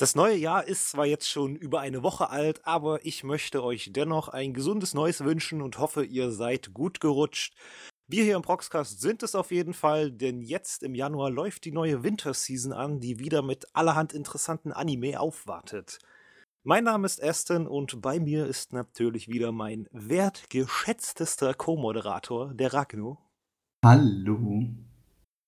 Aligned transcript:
Das 0.00 0.14
neue 0.14 0.36
Jahr 0.36 0.66
ist 0.66 0.88
zwar 0.88 1.04
jetzt 1.04 1.28
schon 1.28 1.56
über 1.56 1.80
eine 1.80 2.02
Woche 2.02 2.30
alt, 2.30 2.66
aber 2.66 3.04
ich 3.04 3.22
möchte 3.22 3.62
euch 3.62 3.90
dennoch 3.92 4.28
ein 4.28 4.54
gesundes 4.54 4.94
Neues 4.94 5.22
wünschen 5.22 5.60
und 5.60 5.78
hoffe, 5.78 6.06
ihr 6.06 6.30
seid 6.30 6.72
gut 6.72 7.00
gerutscht. 7.00 7.54
Wir 8.06 8.24
hier 8.24 8.36
im 8.36 8.40
Proxcast 8.40 9.02
sind 9.02 9.22
es 9.22 9.34
auf 9.34 9.50
jeden 9.50 9.74
Fall, 9.74 10.10
denn 10.10 10.40
jetzt 10.40 10.84
im 10.84 10.94
Januar 10.94 11.28
läuft 11.28 11.66
die 11.66 11.72
neue 11.72 12.02
Winterseason 12.02 12.72
an, 12.72 13.00
die 13.00 13.18
wieder 13.18 13.42
mit 13.42 13.66
allerhand 13.74 14.14
interessanten 14.14 14.72
Anime 14.72 15.20
aufwartet. 15.20 15.98
Mein 16.62 16.84
Name 16.84 17.04
ist 17.04 17.22
Aston 17.22 17.66
und 17.66 18.00
bei 18.00 18.18
mir 18.18 18.46
ist 18.46 18.72
natürlich 18.72 19.28
wieder 19.28 19.52
mein 19.52 19.86
wertgeschätztester 19.92 21.52
Co-Moderator, 21.52 22.54
der 22.54 22.72
Ragno. 22.72 23.18
Hallo. 23.84 24.64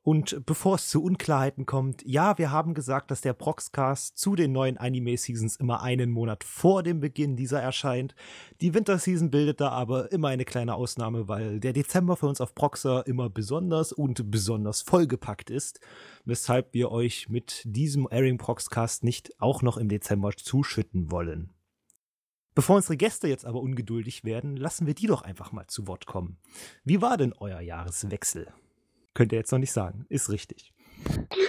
Und 0.04 0.44
bevor 0.46 0.74
es 0.74 0.88
zu 0.88 1.00
Unklarheiten 1.00 1.64
kommt, 1.64 2.02
ja, 2.04 2.36
wir 2.36 2.50
haben 2.50 2.74
gesagt, 2.74 3.12
dass 3.12 3.20
der 3.20 3.34
Proxcast 3.34 4.18
zu 4.18 4.34
den 4.34 4.50
neuen 4.50 4.76
Anime-Seasons 4.76 5.56
immer 5.56 5.80
einen 5.80 6.10
Monat 6.10 6.42
vor 6.42 6.82
dem 6.82 6.98
Beginn 6.98 7.36
dieser 7.36 7.62
erscheint. 7.62 8.16
Die 8.60 8.74
Winterseason 8.74 9.30
bildet 9.30 9.60
da 9.60 9.68
aber 9.68 10.10
immer 10.10 10.28
eine 10.28 10.44
kleine 10.44 10.74
Ausnahme, 10.74 11.28
weil 11.28 11.60
der 11.60 11.72
Dezember 11.72 12.16
für 12.16 12.26
uns 12.26 12.40
auf 12.40 12.56
Proxer 12.56 13.06
immer 13.06 13.30
besonders 13.30 13.92
und 13.92 14.28
besonders 14.28 14.82
vollgepackt 14.82 15.50
ist, 15.50 15.78
weshalb 16.24 16.74
wir 16.74 16.90
euch 16.90 17.28
mit 17.28 17.62
diesem 17.64 18.08
Airing 18.10 18.38
Proxcast 18.38 19.04
nicht 19.04 19.40
auch 19.40 19.62
noch 19.62 19.76
im 19.76 19.88
Dezember 19.88 20.32
zuschütten 20.36 21.12
wollen. 21.12 21.52
Bevor 22.56 22.76
unsere 22.76 22.96
Gäste 22.96 23.28
jetzt 23.28 23.46
aber 23.46 23.60
ungeduldig 23.60 24.24
werden, 24.24 24.56
lassen 24.56 24.86
wir 24.88 24.94
die 24.94 25.06
doch 25.06 25.22
einfach 25.22 25.52
mal 25.52 25.68
zu 25.68 25.86
Wort 25.86 26.06
kommen. 26.06 26.38
Wie 26.82 27.00
war 27.00 27.16
denn 27.16 27.32
euer 27.32 27.60
Jahreswechsel? 27.60 28.52
Könnt 29.14 29.32
ihr 29.32 29.38
jetzt 29.38 29.52
noch 29.52 29.58
nicht 29.58 29.72
sagen. 29.72 30.06
Ist 30.08 30.30
richtig. 30.30 30.72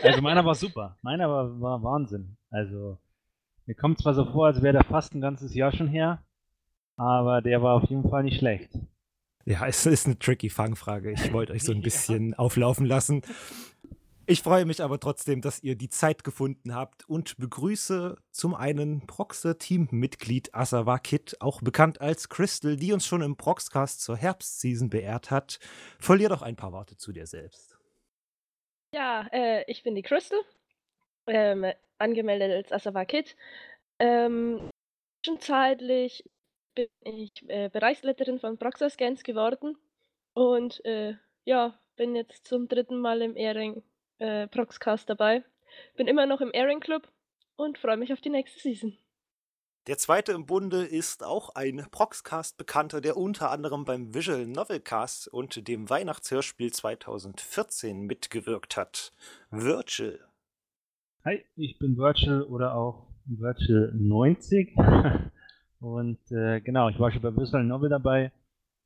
Also 0.02 0.22
meiner 0.22 0.46
war 0.46 0.56
super. 0.56 0.98
Meiner 1.02 1.30
war, 1.30 1.62
war 1.62 1.84
Wahnsinn. 1.84 2.38
Also 2.50 2.98
mir 3.66 3.76
kommt 3.76 4.00
zwar 4.00 4.14
so 4.14 4.26
vor, 4.26 4.48
als 4.48 4.62
wäre 4.62 4.74
der 4.74 4.84
fast 4.84 5.14
ein 5.16 5.22
ganzes 5.22 5.54
Jahr 5.54 5.72
schon 5.72 5.88
her, 5.88 6.24
aber 6.98 7.42
der 7.42 7.62
war 7.62 7.76
auf 7.76 7.90
jeden 7.90 8.10
Fall 8.10 8.24
nicht 8.24 8.40
schlecht. 8.40 8.72
Ja, 9.46 9.66
es 9.68 9.86
ist 9.86 10.06
eine 10.06 10.18
tricky 10.20 10.50
Fangfrage. 10.50 11.12
Ich 11.12 11.34
wollte 11.34 11.54
euch 11.54 11.64
so 11.64 11.72
ein 11.72 11.82
bisschen 11.84 12.32
ja. 12.32 12.40
auflaufen 12.40 12.86
lassen. 12.86 13.22
Ich 14.26 14.42
freue 14.42 14.64
mich 14.64 14.82
aber 14.82 15.02
trotzdem, 15.02 15.42
dass 15.42 15.62
ihr 15.62 15.76
die 15.76 15.90
Zeit 15.90 16.24
gefunden 16.24 16.74
habt 16.74 17.08
und 17.10 17.36
begrüße 17.36 18.16
zum 18.32 18.56
einen 18.56 19.06
Proxe-Teammitglied 19.06 20.56
Asawa 20.56 20.98
Kid, 20.98 21.36
auch 21.42 21.62
bekannt 21.62 22.00
als 22.00 22.30
Crystal, 22.30 22.78
die 22.78 22.94
uns 22.94 23.06
schon 23.06 23.22
im 23.22 23.36
Proxcast 23.36 24.02
zur 24.02 24.16
Herbstseason 24.16 24.90
beehrt 24.90 25.30
hat. 25.30 25.60
Verlier 26.00 26.30
doch 26.30 26.42
ein 26.42 26.56
paar 26.56 26.72
Worte 26.72 26.96
zu 26.96 27.12
dir 27.12 27.28
selbst. 27.28 27.78
Ja, 28.96 29.28
äh, 29.34 29.70
ich 29.70 29.84
bin 29.84 29.94
die 29.94 30.04
Crystal, 30.04 30.40
ähm, 31.28 31.66
angemeldet 31.98 32.52
als 32.52 32.72
Asawa 32.72 33.04
Kid. 33.04 33.36
Ähm, 34.00 34.70
zwischenzeitlich 35.22 36.24
bin 36.76 36.88
ich 37.02 37.34
äh, 37.50 37.68
Bereichsleiterin 37.68 38.40
von 38.40 38.58
Proxascans 38.58 39.24
geworden 39.24 39.78
und 40.34 40.84
äh, 40.86 41.16
ja, 41.44 41.78
bin 41.98 42.16
jetzt 42.16 42.48
zum 42.48 42.70
dritten 42.70 43.00
Mal 43.00 43.22
im 43.22 43.36
Ehring 43.36 43.84
äh, 44.24 44.48
Proxcast 44.48 45.10
dabei. 45.10 45.44
Bin 45.98 46.08
immer 46.08 46.26
noch 46.26 46.42
im 46.42 46.52
Airing 46.54 46.80
Club 46.80 47.08
und 47.58 47.78
freue 47.78 47.98
mich 47.98 48.14
auf 48.14 48.22
die 48.22 48.30
nächste 48.30 48.60
Season. 48.60 48.98
Der 49.88 49.98
zweite 49.98 50.32
im 50.32 50.46
Bunde 50.46 50.86
ist 50.86 51.26
auch 51.26 51.56
ein 51.56 51.86
Proxcast-Bekannter, 51.92 53.02
der 53.02 53.18
unter 53.18 53.52
anderem 53.52 53.84
beim 53.84 54.14
Visual 54.14 54.48
Novelcast 54.48 55.28
und 55.28 55.68
dem 55.68 55.90
Weihnachtshörspiel 55.90 56.72
2014 56.72 58.00
mitgewirkt 58.00 58.78
hat. 58.78 59.12
Virgil. 59.52 60.22
Hi, 61.26 61.44
ich 61.58 61.78
bin 61.80 61.98
Virgil 61.98 62.44
oder 62.44 62.76
auch 62.76 63.08
Virgil 63.26 63.92
90. 63.94 64.74
und 65.82 66.20
äh, 66.32 66.62
genau, 66.62 66.88
ich 66.88 66.98
war 66.98 67.12
schon 67.12 67.22
bei 67.22 67.36
Visual 67.36 67.66
Novel 67.66 67.90
dabei. 67.90 68.32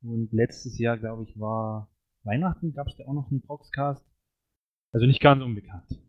Und 0.02 0.32
letztes 0.32 0.78
Jahr, 0.78 0.98
glaube 0.98 1.22
ich, 1.22 1.38
war 1.38 1.88
Weihnachten, 2.24 2.72
gab 2.72 2.88
es 2.88 2.96
da 2.96 3.04
auch 3.04 3.14
noch 3.14 3.30
einen 3.30 3.42
Proxcast. 3.42 4.04
Also 4.92 5.06
nicht 5.06 5.20
ganz 5.20 5.42
unbekannt. 5.42 6.00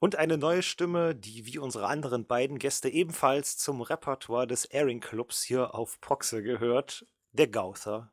Und 0.00 0.16
eine 0.16 0.38
neue 0.38 0.62
Stimme, 0.62 1.14
die 1.14 1.44
wie 1.46 1.58
unsere 1.58 1.86
anderen 1.86 2.26
beiden 2.26 2.58
Gäste 2.58 2.88
ebenfalls 2.88 3.58
zum 3.58 3.82
Repertoire 3.82 4.46
des 4.46 4.64
Airing 4.64 5.00
Clubs 5.00 5.42
hier 5.42 5.74
auf 5.74 6.00
Proxe 6.00 6.42
gehört, 6.42 7.06
der 7.32 7.48
Gauther. 7.48 8.10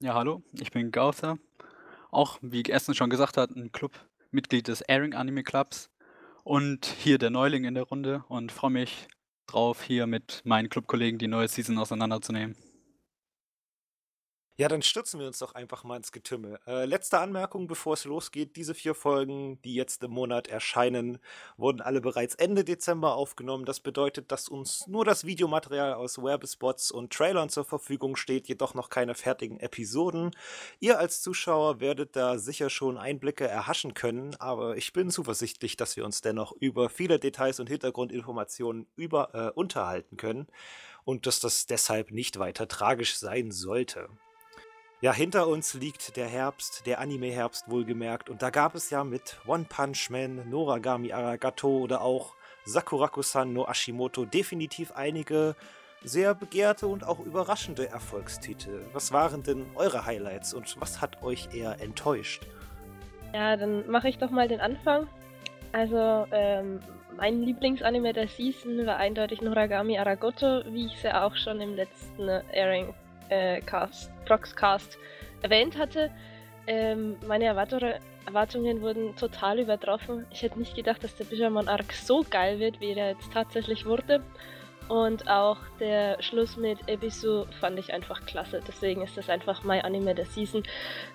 Ja, 0.00 0.14
hallo, 0.14 0.42
ich 0.52 0.70
bin 0.70 0.92
Gauther. 0.92 1.38
Auch, 2.10 2.38
wie 2.42 2.62
Essen 2.64 2.94
schon 2.94 3.10
gesagt 3.10 3.36
hat, 3.36 3.50
ein 3.50 3.72
Clubmitglied 3.72 4.68
des 4.68 4.82
Airing 4.82 5.14
Anime 5.14 5.42
Clubs. 5.42 5.90
Und 6.44 6.86
hier 6.86 7.18
der 7.18 7.30
Neuling 7.30 7.64
in 7.64 7.74
der 7.74 7.84
Runde 7.84 8.24
und 8.28 8.52
freue 8.52 8.70
mich 8.70 9.08
drauf, 9.46 9.82
hier 9.82 10.06
mit 10.06 10.42
meinen 10.44 10.68
Clubkollegen 10.68 11.18
die 11.18 11.28
neue 11.28 11.48
Season 11.48 11.78
auseinanderzunehmen. 11.78 12.56
Ja, 14.56 14.68
dann 14.68 14.82
stürzen 14.82 15.18
wir 15.18 15.26
uns 15.26 15.38
doch 15.38 15.54
einfach 15.54 15.84
mal 15.84 15.96
ins 15.96 16.12
Getümmel. 16.12 16.58
Äh, 16.66 16.84
letzte 16.84 17.18
Anmerkung, 17.18 17.66
bevor 17.66 17.94
es 17.94 18.04
losgeht. 18.04 18.56
Diese 18.56 18.74
vier 18.74 18.94
Folgen, 18.94 19.58
die 19.62 19.74
jetzt 19.74 20.04
im 20.04 20.10
Monat 20.10 20.48
erscheinen, 20.48 21.18
wurden 21.56 21.80
alle 21.80 22.02
bereits 22.02 22.34
Ende 22.34 22.62
Dezember 22.62 23.14
aufgenommen. 23.14 23.64
Das 23.64 23.80
bedeutet, 23.80 24.30
dass 24.30 24.50
uns 24.50 24.86
nur 24.86 25.06
das 25.06 25.24
Videomaterial 25.24 25.94
aus 25.94 26.18
Werbespots 26.18 26.90
und 26.90 27.10
Trailern 27.10 27.48
zur 27.48 27.64
Verfügung 27.64 28.16
steht, 28.16 28.48
jedoch 28.48 28.74
noch 28.74 28.90
keine 28.90 29.14
fertigen 29.14 29.58
Episoden. 29.60 30.30
Ihr 30.78 30.98
als 30.98 31.22
Zuschauer 31.22 31.80
werdet 31.80 32.14
da 32.14 32.36
sicher 32.36 32.68
schon 32.68 32.98
Einblicke 32.98 33.48
erhaschen 33.48 33.94
können, 33.94 34.36
aber 34.40 34.76
ich 34.76 34.92
bin 34.92 35.10
zuversichtlich, 35.10 35.78
dass 35.78 35.96
wir 35.96 36.04
uns 36.04 36.20
dennoch 36.20 36.52
über 36.52 36.90
viele 36.90 37.18
Details 37.18 37.60
und 37.60 37.70
Hintergrundinformationen 37.70 38.86
über, 38.94 39.30
äh, 39.32 39.58
unterhalten 39.58 40.18
können 40.18 40.48
und 41.04 41.26
dass 41.26 41.40
das 41.40 41.64
deshalb 41.64 42.10
nicht 42.10 42.38
weiter 42.38 42.68
tragisch 42.68 43.16
sein 43.16 43.52
sollte. 43.52 44.10
Ja, 45.02 45.14
hinter 45.14 45.48
uns 45.48 45.72
liegt 45.72 46.18
der 46.18 46.26
Herbst, 46.26 46.86
der 46.86 47.00
Anime-Herbst 47.00 47.70
wohlgemerkt. 47.70 48.28
Und 48.28 48.42
da 48.42 48.50
gab 48.50 48.74
es 48.74 48.90
ja 48.90 49.02
mit 49.02 49.38
One 49.46 49.64
Punch 49.66 50.10
Man, 50.10 50.50
Noragami 50.50 51.10
Aragato 51.10 51.78
oder 51.78 52.02
auch 52.02 52.34
Sakuraku-san 52.66 53.50
no 53.54 53.66
Ashimoto 53.66 54.26
definitiv 54.26 54.92
einige 54.92 55.56
sehr 56.02 56.34
begehrte 56.34 56.86
und 56.86 57.02
auch 57.04 57.18
überraschende 57.18 57.88
Erfolgstitel. 57.88 58.84
Was 58.92 59.10
waren 59.10 59.42
denn 59.42 59.64
eure 59.74 60.04
Highlights 60.04 60.52
und 60.52 60.78
was 60.82 61.00
hat 61.00 61.22
euch 61.22 61.48
eher 61.54 61.80
enttäuscht? 61.80 62.46
Ja, 63.32 63.56
dann 63.56 63.90
mache 63.90 64.10
ich 64.10 64.18
doch 64.18 64.30
mal 64.30 64.48
den 64.48 64.60
Anfang. 64.60 65.06
Also, 65.72 66.26
ähm, 66.30 66.80
mein 67.16 67.42
Lieblingsanime 67.42 68.12
der 68.12 68.28
Season 68.28 68.84
war 68.84 68.96
eindeutig 68.96 69.40
Noragami 69.40 69.98
Aragoto, 69.98 70.62
wie 70.66 70.86
ich 70.86 70.96
es 70.96 71.02
ja 71.04 71.24
auch 71.24 71.36
schon 71.36 71.60
im 71.62 71.74
letzten 71.74 72.28
Airing 72.52 72.92
äh, 73.30 73.60
Cast, 73.62 74.10
Proxcast 74.26 74.98
erwähnt 75.42 75.78
hatte. 75.78 76.10
Ähm, 76.66 77.16
meine 77.26 77.46
Erwartungen 77.46 78.82
wurden 78.82 79.16
total 79.16 79.58
übertroffen. 79.58 80.26
Ich 80.30 80.42
hätte 80.42 80.58
nicht 80.58 80.76
gedacht, 80.76 81.02
dass 81.02 81.16
der 81.16 81.24
Bishamon 81.24 81.68
Arc 81.68 81.92
so 81.92 82.24
geil 82.28 82.58
wird, 82.58 82.80
wie 82.80 82.92
er 82.92 83.10
jetzt 83.10 83.32
tatsächlich 83.32 83.86
wurde. 83.86 84.22
Und 84.88 85.28
auch 85.28 85.58
der 85.78 86.20
Schluss 86.20 86.56
mit 86.56 86.78
Ebisu 86.88 87.44
fand 87.60 87.78
ich 87.78 87.92
einfach 87.92 88.26
klasse. 88.26 88.60
Deswegen 88.66 89.02
ist 89.02 89.16
das 89.16 89.30
einfach 89.30 89.62
mein 89.62 89.82
Anime 89.82 90.14
der 90.14 90.26
Season. 90.26 90.64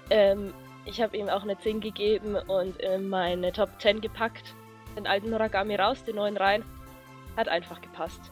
Ähm, 0.10 0.54
ich 0.86 1.02
habe 1.02 1.18
ihm 1.18 1.30
auch 1.30 1.44
eine 1.44 1.58
10 1.58 1.82
gegeben 1.82 2.36
und 2.36 2.78
in 2.78 3.10
meine 3.10 3.52
Top 3.52 3.70
10 3.80 4.02
gepackt. 4.02 4.56
Den 4.96 5.08
alten 5.08 5.30
Noragami 5.30 5.76
raus, 5.76 6.04
den 6.04 6.16
neuen 6.16 6.38
rein. 6.38 6.64
Hat 7.36 7.50
einfach 7.50 7.82
gepasst. 7.82 8.32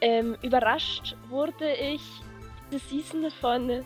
Ähm, 0.00 0.36
überrascht 0.42 1.16
wurde 1.28 1.72
ich 1.74 2.02
diese 2.70 2.84
Season 2.86 3.30
von 3.30 3.84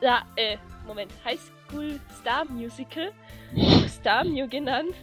ja, 0.00 0.22
äh, 0.36 0.56
Moment, 0.86 1.12
High 1.24 1.40
School 1.40 2.00
Star 2.20 2.44
Musical, 2.44 3.12
Star 3.88 4.24
Mew 4.24 4.46
genannt. 4.48 4.94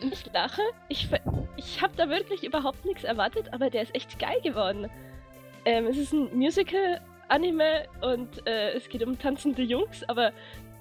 Ich 0.00 0.32
lache. 0.32 0.62
Ich, 0.88 1.08
ich 1.56 1.80
habe 1.80 1.92
da 1.96 2.08
wirklich 2.08 2.42
überhaupt 2.42 2.84
nichts 2.84 3.04
erwartet, 3.04 3.52
aber 3.52 3.70
der 3.70 3.82
ist 3.82 3.94
echt 3.94 4.18
geil 4.18 4.40
geworden. 4.42 4.90
Ähm, 5.64 5.86
es 5.86 5.96
ist 5.96 6.12
ein 6.12 6.36
Musical-Anime 6.36 7.86
und 8.00 8.46
äh, 8.46 8.72
es 8.72 8.88
geht 8.88 9.06
um 9.06 9.16
tanzende 9.16 9.62
Jungs, 9.62 10.02
aber 10.08 10.32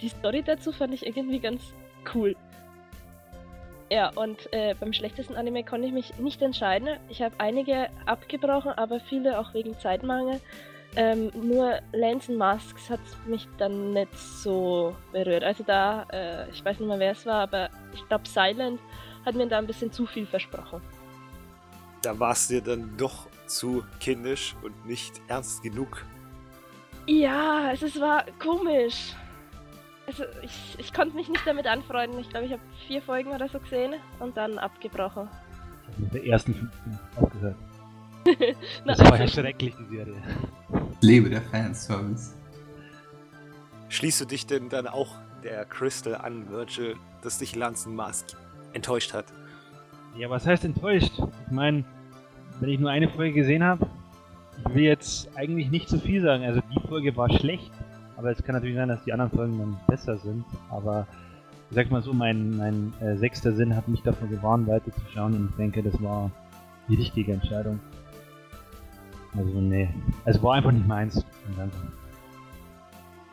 die 0.02 0.10
Story 0.10 0.42
dazu 0.42 0.72
fand 0.72 0.94
ich 0.96 1.06
irgendwie 1.06 1.40
ganz 1.40 1.62
cool. 2.16 2.36
Ja, 3.92 4.10
und 4.16 4.52
äh, 4.54 4.74
beim 4.80 4.94
schlechtesten 4.94 5.36
Anime 5.36 5.64
konnte 5.64 5.86
ich 5.86 5.94
mich 5.94 6.18
nicht 6.18 6.42
entscheiden. 6.42 6.98
Ich 7.10 7.22
habe 7.22 7.36
einige 7.38 7.90
abgebrochen, 8.06 8.72
aber 8.72 9.02
viele 9.02 9.38
auch 9.38 9.54
wegen 9.54 9.78
Zeitmangel. 9.78 10.40
Ähm, 10.96 11.32
nur 11.34 11.80
Lance 11.94 12.32
Masks 12.34 12.90
hat 12.90 13.00
mich 13.26 13.48
dann 13.58 13.94
nicht 13.94 14.18
so 14.18 14.96
berührt. 15.14 15.44
Also 15.44 15.64
da, 15.64 16.04
äh, 16.12 16.50
ich 16.50 16.64
weiß 16.64 16.80
nicht 16.80 16.88
mehr 16.88 17.00
wer 17.00 17.12
es 17.14 17.26
war, 17.26 17.44
aber 17.44 17.70
ich 17.94 18.06
glaube 18.08 18.28
Silent 18.28 18.80
hat 19.26 19.36
mir 19.36 19.48
da 19.48 19.58
ein 19.58 19.68
bisschen 19.68 19.92
zu 19.92 20.06
viel 20.06 20.26
versprochen. 20.26 20.82
Da 22.02 22.20
war 22.20 22.32
es 22.32 22.48
dir 22.48 22.62
dann 22.62 22.98
doch 22.98 23.28
zu 23.46 23.84
kindisch 24.00 24.56
und 24.64 24.86
nicht 24.86 25.22
ernst 25.28 25.64
genug. 25.64 26.06
Ja, 27.08 27.72
es, 27.72 27.82
es 27.82 28.00
war 28.00 28.26
komisch. 28.40 29.14
Also 30.08 30.24
ich, 30.42 30.76
ich 30.78 30.94
konnte 30.94 31.16
mich 31.16 31.30
nicht 31.30 31.46
damit 31.46 31.68
anfreunden. 31.68 32.20
Ich 32.20 32.30
glaube, 32.30 32.48
ich 32.48 32.52
habe 32.52 32.62
vier 32.88 33.02
Folgen 33.02 33.32
oder 33.32 33.48
so 33.48 33.60
gesehen 33.60 33.94
und 34.20 34.36
dann 34.36 34.58
abgebrochen. 34.58 35.30
Ich 35.84 35.94
habe 35.94 36.02
mit 36.02 36.14
der 36.14 36.26
ersten 36.26 36.54
15 36.54 37.00
aufgehört. 37.16 37.56
Na, 38.86 38.94
Das 38.94 39.00
war 39.00 39.16
ja 39.16 39.22
also, 39.22 39.42
schrecklich, 39.42 39.74
die 39.80 39.96
Serie. 39.96 40.22
Lebe 41.02 41.32
der 41.32 41.42
Fanservice. 41.42 42.36
Schließt 43.90 44.22
du 44.22 44.26
dich 44.26 44.46
denn 44.46 44.70
dann 44.70 44.86
auch 44.86 45.16
der 45.44 45.66
Crystal 45.66 46.16
an, 46.16 46.48
Virgil, 46.50 46.96
dass 47.24 47.40
dich 47.40 47.56
Lanzen 47.56 47.96
Mask 47.96 48.38
enttäuscht 48.74 49.14
hat? 49.14 49.26
Ja, 50.16 50.30
was 50.30 50.46
heißt 50.46 50.64
enttäuscht? 50.64 51.12
Ich 51.18 51.52
meine, 51.52 51.84
wenn 52.60 52.70
ich 52.70 52.80
nur 52.80 52.92
eine 52.92 53.10
Folge 53.10 53.34
gesehen 53.34 53.64
habe, 53.64 53.88
ich 54.60 54.76
will 54.76 54.84
jetzt 54.84 55.28
eigentlich 55.36 55.72
nicht 55.72 55.90
zu 55.90 56.00
viel 56.00 56.22
sagen. 56.22 56.44
Also 56.44 56.62
die 56.74 56.88
Folge 56.88 57.18
war 57.18 57.30
schlecht, 57.32 57.72
aber 58.16 58.30
es 58.30 58.44
kann 58.44 58.54
natürlich 58.54 58.76
sein, 58.76 58.90
dass 58.90 59.04
die 59.04 59.12
anderen 59.12 59.32
Folgen 59.32 59.58
dann 59.58 59.80
besser 59.88 60.20
sind. 60.20 60.46
Aber 60.70 61.08
ich 61.72 61.76
sag 61.76 61.90
mal 61.90 62.04
so, 62.04 62.14
mein, 62.14 62.58
mein 62.58 62.94
äh, 63.02 63.18
sechster 63.18 63.54
Sinn 63.54 63.76
hat 63.76 63.88
mich 63.88 64.04
davon 64.04 64.30
gewarnt, 64.30 64.68
weiterzuschauen 64.68 65.34
und 65.34 65.50
ich 65.50 65.56
denke, 65.56 65.82
das 65.82 66.00
war 66.00 66.30
die 66.88 66.96
richtige 66.96 67.34
Entscheidung. 67.34 67.80
Also 69.36 69.62
nee, 69.62 69.90
es 70.26 70.42
war 70.42 70.56
einfach 70.56 70.72
nicht 70.72 70.88
meins. 70.88 71.26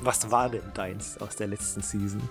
Was 0.01 0.31
war 0.31 0.49
denn 0.49 0.63
deins 0.75 1.21
aus 1.21 1.35
der 1.37 1.49
letzten 1.49 1.83
Season? 1.83 2.23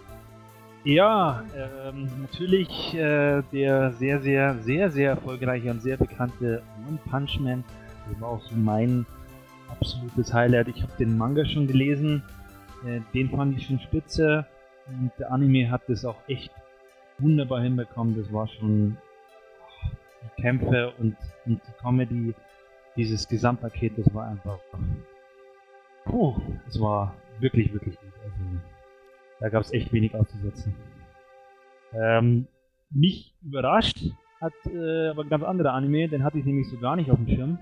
Ja, 0.84 1.44
ähm, 1.56 2.10
natürlich 2.22 2.94
äh, 2.94 3.42
der 3.52 3.92
sehr, 3.92 4.22
sehr, 4.22 4.56
sehr, 4.60 4.90
sehr 4.90 5.10
erfolgreiche 5.12 5.70
und 5.70 5.82
sehr 5.82 5.98
bekannte 5.98 6.62
One 6.88 6.98
Punch 7.10 7.40
Man. 7.42 7.64
Das 8.10 8.22
war 8.22 8.30
auch 8.30 8.42
so 8.42 8.56
mein 8.56 9.06
absolutes 9.70 10.34
Highlight. 10.34 10.70
Ich 10.70 10.82
habe 10.82 10.94
den 10.98 11.18
Manga 11.18 11.44
schon 11.46 11.68
gelesen, 11.68 12.24
äh, 12.86 13.02
den 13.14 13.30
fand 13.30 13.58
ich 13.58 13.68
schon 13.68 13.80
spitze 13.82 14.46
und 14.88 15.12
der 15.20 15.30
Anime 15.32 15.70
hat 15.70 15.82
das 15.88 16.06
auch 16.06 16.18
echt 16.28 16.52
wunderbar 17.18 17.62
hinbekommen. 17.62 18.16
Das 18.16 18.32
war 18.32 18.48
schon 18.48 18.98
die 20.24 20.42
Kämpfe 20.42 20.94
und, 21.00 21.18
und 21.46 21.62
die 21.68 21.82
Comedy, 21.82 22.34
dieses 22.98 23.28
Gesamtpaket, 23.28 23.98
das 23.98 24.14
war 24.14 24.28
einfach. 24.28 24.60
Puh, 26.06 26.36
es 26.68 26.80
war 26.80 27.16
wirklich, 27.40 27.74
wirklich 27.74 28.00
gut. 28.00 28.14
Also, 28.24 28.60
da 29.40 29.50
gab 29.50 29.64
es 29.64 29.72
echt 29.72 29.94
wenig 29.94 30.16
auszusetzen. 30.16 30.76
Ähm, 31.94 32.48
mich 32.90 33.36
überrascht 33.44 34.00
hat 34.42 34.54
äh, 34.68 35.10
aber 35.10 35.24
ein 35.24 35.30
ganz 35.30 35.44
anderer 35.44 35.74
Anime, 35.74 36.08
den 36.08 36.24
hatte 36.24 36.38
ich 36.38 36.46
nämlich 36.46 36.70
so 36.70 36.78
gar 36.78 36.96
nicht 36.96 37.10
auf 37.10 37.18
dem 37.18 37.28
Schirm. 37.28 37.60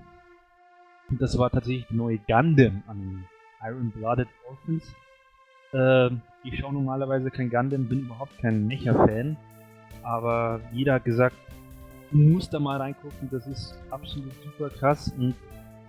Und 1.08 1.22
das 1.22 1.38
war 1.38 1.50
tatsächlich 1.50 1.86
der 1.86 1.96
neue 1.96 2.18
Gundam-Anime. 2.18 3.24
Iron 3.62 3.90
Blooded 3.90 4.28
Orphans. 4.48 4.94
Ähm, 5.72 6.20
ich 6.44 6.58
schaue 6.58 6.74
normalerweise 6.74 7.30
kein 7.30 7.50
Gundam, 7.50 7.88
bin 7.88 8.00
überhaupt 8.00 8.38
kein 8.38 8.66
Mecha-Fan. 8.66 9.36
Aber 10.02 10.60
jeder 10.72 10.94
hat 10.94 11.04
gesagt, 11.04 11.36
du 12.16 12.22
musst 12.22 12.54
da 12.54 12.58
mal 12.58 12.78
reingucken, 12.78 13.28
das 13.30 13.46
ist 13.46 13.78
absolut 13.90 14.32
super 14.42 14.70
krass. 14.70 15.12
Und 15.18 15.34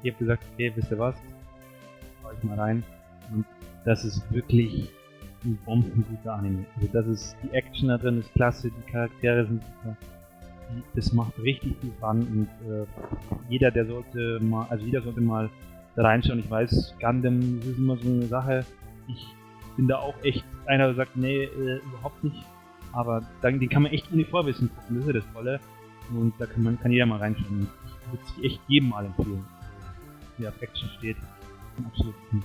ich 0.03 0.11
habe 0.11 0.19
gesagt, 0.19 0.43
okay, 0.53 0.71
wisst 0.75 0.91
ihr 0.91 0.99
was? 0.99 1.15
Schau 2.21 2.31
ich 2.37 2.43
mal 2.43 2.59
rein. 2.59 2.83
Und 3.33 3.45
das 3.85 4.03
ist 4.03 4.21
wirklich 4.31 4.89
ein 5.45 5.57
bombenguter 5.65 6.33
Anime. 6.33 6.65
Also 6.75 6.89
das 6.91 7.07
ist, 7.07 7.37
die 7.43 7.53
Action 7.53 7.87
da 7.89 7.97
drin 7.97 8.19
ist 8.19 8.33
klasse, 8.33 8.69
die 8.69 8.91
Charaktere 8.91 9.45
sind 9.45 9.61
super. 9.63 9.95
Das 10.95 11.13
macht 11.13 11.39
richtig 11.39 11.77
viel 11.79 11.93
Fun 12.01 12.27
und 12.27 12.69
äh, 12.69 12.85
jeder, 13.47 13.71
der 13.71 13.85
sollte 13.85 14.39
mal, 14.41 14.67
also 14.69 14.83
jeder 14.85 15.01
sollte 15.01 15.21
mal 15.21 15.49
da 15.95 16.01
reinschauen. 16.01 16.39
Ich 16.39 16.49
weiß, 16.49 16.95
Gundam, 16.99 17.59
das 17.59 17.69
ist 17.69 17.77
immer 17.77 17.95
so 17.95 18.09
eine 18.09 18.25
Sache. 18.25 18.65
Ich 19.07 19.25
bin 19.77 19.87
da 19.87 19.99
auch 19.99 20.15
echt 20.23 20.43
einer, 20.65 20.87
der 20.87 20.95
sagt, 20.95 21.15
nee, 21.15 21.43
äh, 21.43 21.77
überhaupt 21.77 22.21
nicht. 22.21 22.43
Aber 22.91 23.21
dann, 23.41 23.61
den 23.61 23.69
kann 23.69 23.83
man 23.83 23.93
echt 23.93 24.11
ohne 24.11 24.25
Vorwissen 24.25 24.69
gucken, 24.75 24.97
das 24.97 25.05
ist 25.05 25.07
ja 25.07 25.13
das 25.21 25.33
Tolle. 25.33 25.59
Und 26.11 26.33
da 26.39 26.45
kann 26.45 26.63
man 26.63 26.79
kann 26.79 26.91
jeder 26.91 27.05
mal 27.05 27.19
reinschauen. 27.19 27.67
Ich 27.85 28.11
würde 28.11 28.23
es 28.25 28.43
echt 28.43 28.61
jedem 28.67 28.89
mal 28.89 29.05
empfehlen. 29.05 29.45
Der 30.37 30.49
auf 30.49 30.61
Action 30.61 30.89
steht. 30.97 31.17
Absolut 31.85 32.15
gut. 32.31 32.43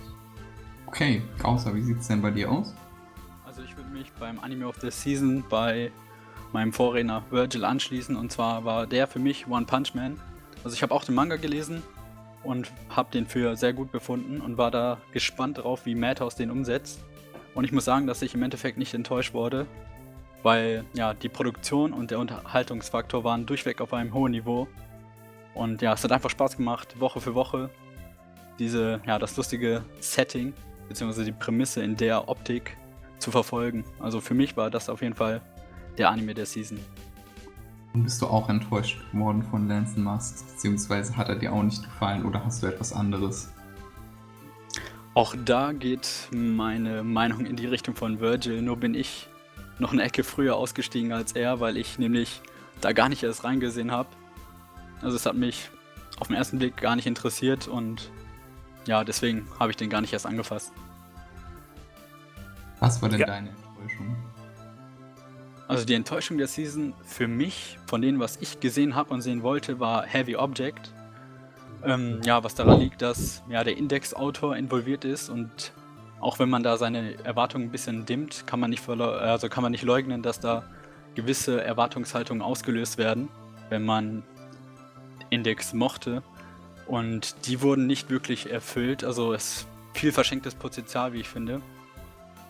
Okay, 0.86 1.22
Gauser, 1.38 1.74
wie 1.74 1.82
sieht's 1.82 2.08
denn 2.08 2.20
bei 2.20 2.30
dir 2.30 2.50
aus? 2.50 2.74
Also 3.46 3.62
ich 3.62 3.76
würde 3.76 3.90
mich 3.90 4.10
beim 4.18 4.38
Anime 4.40 4.66
of 4.66 4.76
the 4.80 4.90
Season 4.90 5.44
bei 5.48 5.90
meinem 6.52 6.72
Vorredner 6.72 7.22
Virgil 7.30 7.64
anschließen 7.64 8.16
und 8.16 8.30
zwar 8.30 8.64
war 8.64 8.86
der 8.86 9.06
für 9.06 9.18
mich 9.18 9.46
One 9.48 9.66
Punch 9.66 9.94
Man. 9.94 10.18
Also 10.64 10.74
ich 10.74 10.82
habe 10.82 10.94
auch 10.94 11.04
den 11.04 11.14
Manga 11.14 11.36
gelesen 11.36 11.82
und 12.44 12.70
habe 12.88 13.10
den 13.10 13.26
für 13.26 13.56
sehr 13.56 13.72
gut 13.72 13.92
befunden 13.92 14.40
und 14.40 14.58
war 14.58 14.70
da 14.70 14.98
gespannt 15.12 15.58
drauf, 15.58 15.86
wie 15.86 15.94
Madhouse 15.94 16.36
den 16.36 16.50
umsetzt. 16.50 17.00
Und 17.54 17.64
ich 17.64 17.72
muss 17.72 17.84
sagen, 17.84 18.06
dass 18.06 18.22
ich 18.22 18.34
im 18.34 18.42
Endeffekt 18.42 18.78
nicht 18.78 18.94
enttäuscht 18.94 19.34
wurde, 19.34 19.66
weil 20.42 20.84
ja 20.94 21.14
die 21.14 21.28
Produktion 21.28 21.92
und 21.92 22.10
der 22.10 22.18
Unterhaltungsfaktor 22.18 23.24
waren 23.24 23.46
durchweg 23.46 23.80
auf 23.80 23.92
einem 23.92 24.12
hohen 24.12 24.32
Niveau. 24.32 24.68
Und 25.54 25.82
ja, 25.82 25.92
es 25.92 26.02
hat 26.02 26.12
einfach 26.12 26.30
Spaß 26.30 26.56
gemacht, 26.56 26.98
Woche 26.98 27.20
für 27.20 27.34
Woche 27.34 27.70
diese, 28.58 29.00
ja, 29.06 29.18
das 29.18 29.36
lustige 29.36 29.84
Setting, 30.00 30.52
beziehungsweise 30.88 31.24
die 31.24 31.32
Prämisse 31.32 31.82
in 31.82 31.96
der 31.96 32.28
Optik 32.28 32.76
zu 33.18 33.30
verfolgen. 33.30 33.84
Also 33.98 34.20
für 34.20 34.34
mich 34.34 34.56
war 34.56 34.70
das 34.70 34.88
auf 34.88 35.02
jeden 35.02 35.14
Fall 35.14 35.40
der 35.98 36.10
Anime 36.10 36.34
der 36.34 36.46
Season. 36.46 36.78
Und 37.94 38.04
bist 38.04 38.22
du 38.22 38.26
auch 38.26 38.48
enttäuscht 38.48 38.98
geworden 39.12 39.42
von 39.42 39.68
Lance 39.68 39.98
Masks, 40.00 40.42
beziehungsweise 40.44 41.16
hat 41.16 41.28
er 41.28 41.36
dir 41.36 41.52
auch 41.52 41.62
nicht 41.62 41.82
gefallen 41.82 42.24
oder 42.24 42.42
hast 42.44 42.62
du 42.62 42.66
etwas 42.66 42.92
anderes? 42.92 43.52
Auch 45.14 45.34
da 45.44 45.72
geht 45.72 46.28
meine 46.32 47.02
Meinung 47.02 47.44
in 47.44 47.56
die 47.56 47.66
Richtung 47.66 47.94
von 47.94 48.18
Virgil, 48.18 48.62
nur 48.62 48.78
bin 48.78 48.94
ich 48.94 49.28
noch 49.78 49.92
eine 49.92 50.02
Ecke 50.02 50.24
früher 50.24 50.56
ausgestiegen 50.56 51.12
als 51.12 51.32
er, 51.32 51.60
weil 51.60 51.76
ich 51.76 51.98
nämlich 51.98 52.40
da 52.80 52.92
gar 52.92 53.08
nicht 53.08 53.22
erst 53.22 53.44
reingesehen 53.44 53.90
habe. 53.90 54.08
Also 55.00 55.16
es 55.16 55.26
hat 55.26 55.34
mich 55.34 55.70
auf 56.20 56.28
den 56.28 56.36
ersten 56.36 56.58
Blick 56.58 56.76
gar 56.76 56.94
nicht 56.96 57.06
interessiert 57.06 57.68
und 57.68 58.10
ja, 58.86 59.04
deswegen 59.04 59.46
habe 59.58 59.70
ich 59.70 59.76
den 59.76 59.90
gar 59.90 60.00
nicht 60.00 60.12
erst 60.12 60.26
angefasst. 60.26 60.72
Was 62.80 63.00
war 63.00 63.08
denn 63.08 63.20
Ja. 63.20 63.26
deine 63.26 63.48
Enttäuschung? 63.50 64.16
Also 65.68 65.84
die 65.86 65.94
Enttäuschung 65.94 66.38
der 66.38 66.48
Season 66.48 66.92
für 67.04 67.28
mich, 67.28 67.78
von 67.86 68.02
denen, 68.02 68.18
was 68.18 68.36
ich 68.36 68.60
gesehen 68.60 68.94
habe 68.94 69.14
und 69.14 69.22
sehen 69.22 69.42
wollte, 69.42 69.80
war 69.80 70.04
Heavy 70.04 70.36
Object. 70.36 70.92
Ähm, 71.84 72.20
ja, 72.24 72.44
was 72.44 72.54
daran 72.54 72.78
liegt, 72.80 73.02
dass 73.02 73.42
ja, 73.48 73.64
der 73.64 73.76
Index-Autor 73.76 74.56
involviert 74.56 75.04
ist 75.04 75.28
und 75.28 75.72
auch 76.22 76.38
wenn 76.38 76.48
man 76.48 76.62
da 76.62 76.76
seine 76.78 77.22
Erwartungen 77.24 77.66
ein 77.66 77.70
bisschen 77.70 78.06
dimmt, 78.06 78.46
kann 78.46 78.60
man 78.60 78.70
nicht, 78.70 78.88
also 78.88 79.48
kann 79.48 79.62
man 79.62 79.72
nicht 79.72 79.84
leugnen, 79.84 80.22
dass 80.22 80.40
da 80.40 80.62
gewisse 81.14 81.62
Erwartungshaltungen 81.62 82.42
ausgelöst 82.42 82.96
werden, 82.96 83.28
wenn 83.68 83.84
man 83.84 84.22
Index 85.28 85.74
mochte. 85.74 86.22
Und 86.86 87.46
die 87.46 87.60
wurden 87.60 87.86
nicht 87.86 88.08
wirklich 88.08 88.50
erfüllt. 88.50 89.04
Also 89.04 89.34
es 89.34 89.44
ist 89.44 89.66
viel 89.94 90.12
verschenktes 90.12 90.54
Potenzial, 90.54 91.12
wie 91.12 91.20
ich 91.20 91.28
finde 91.28 91.60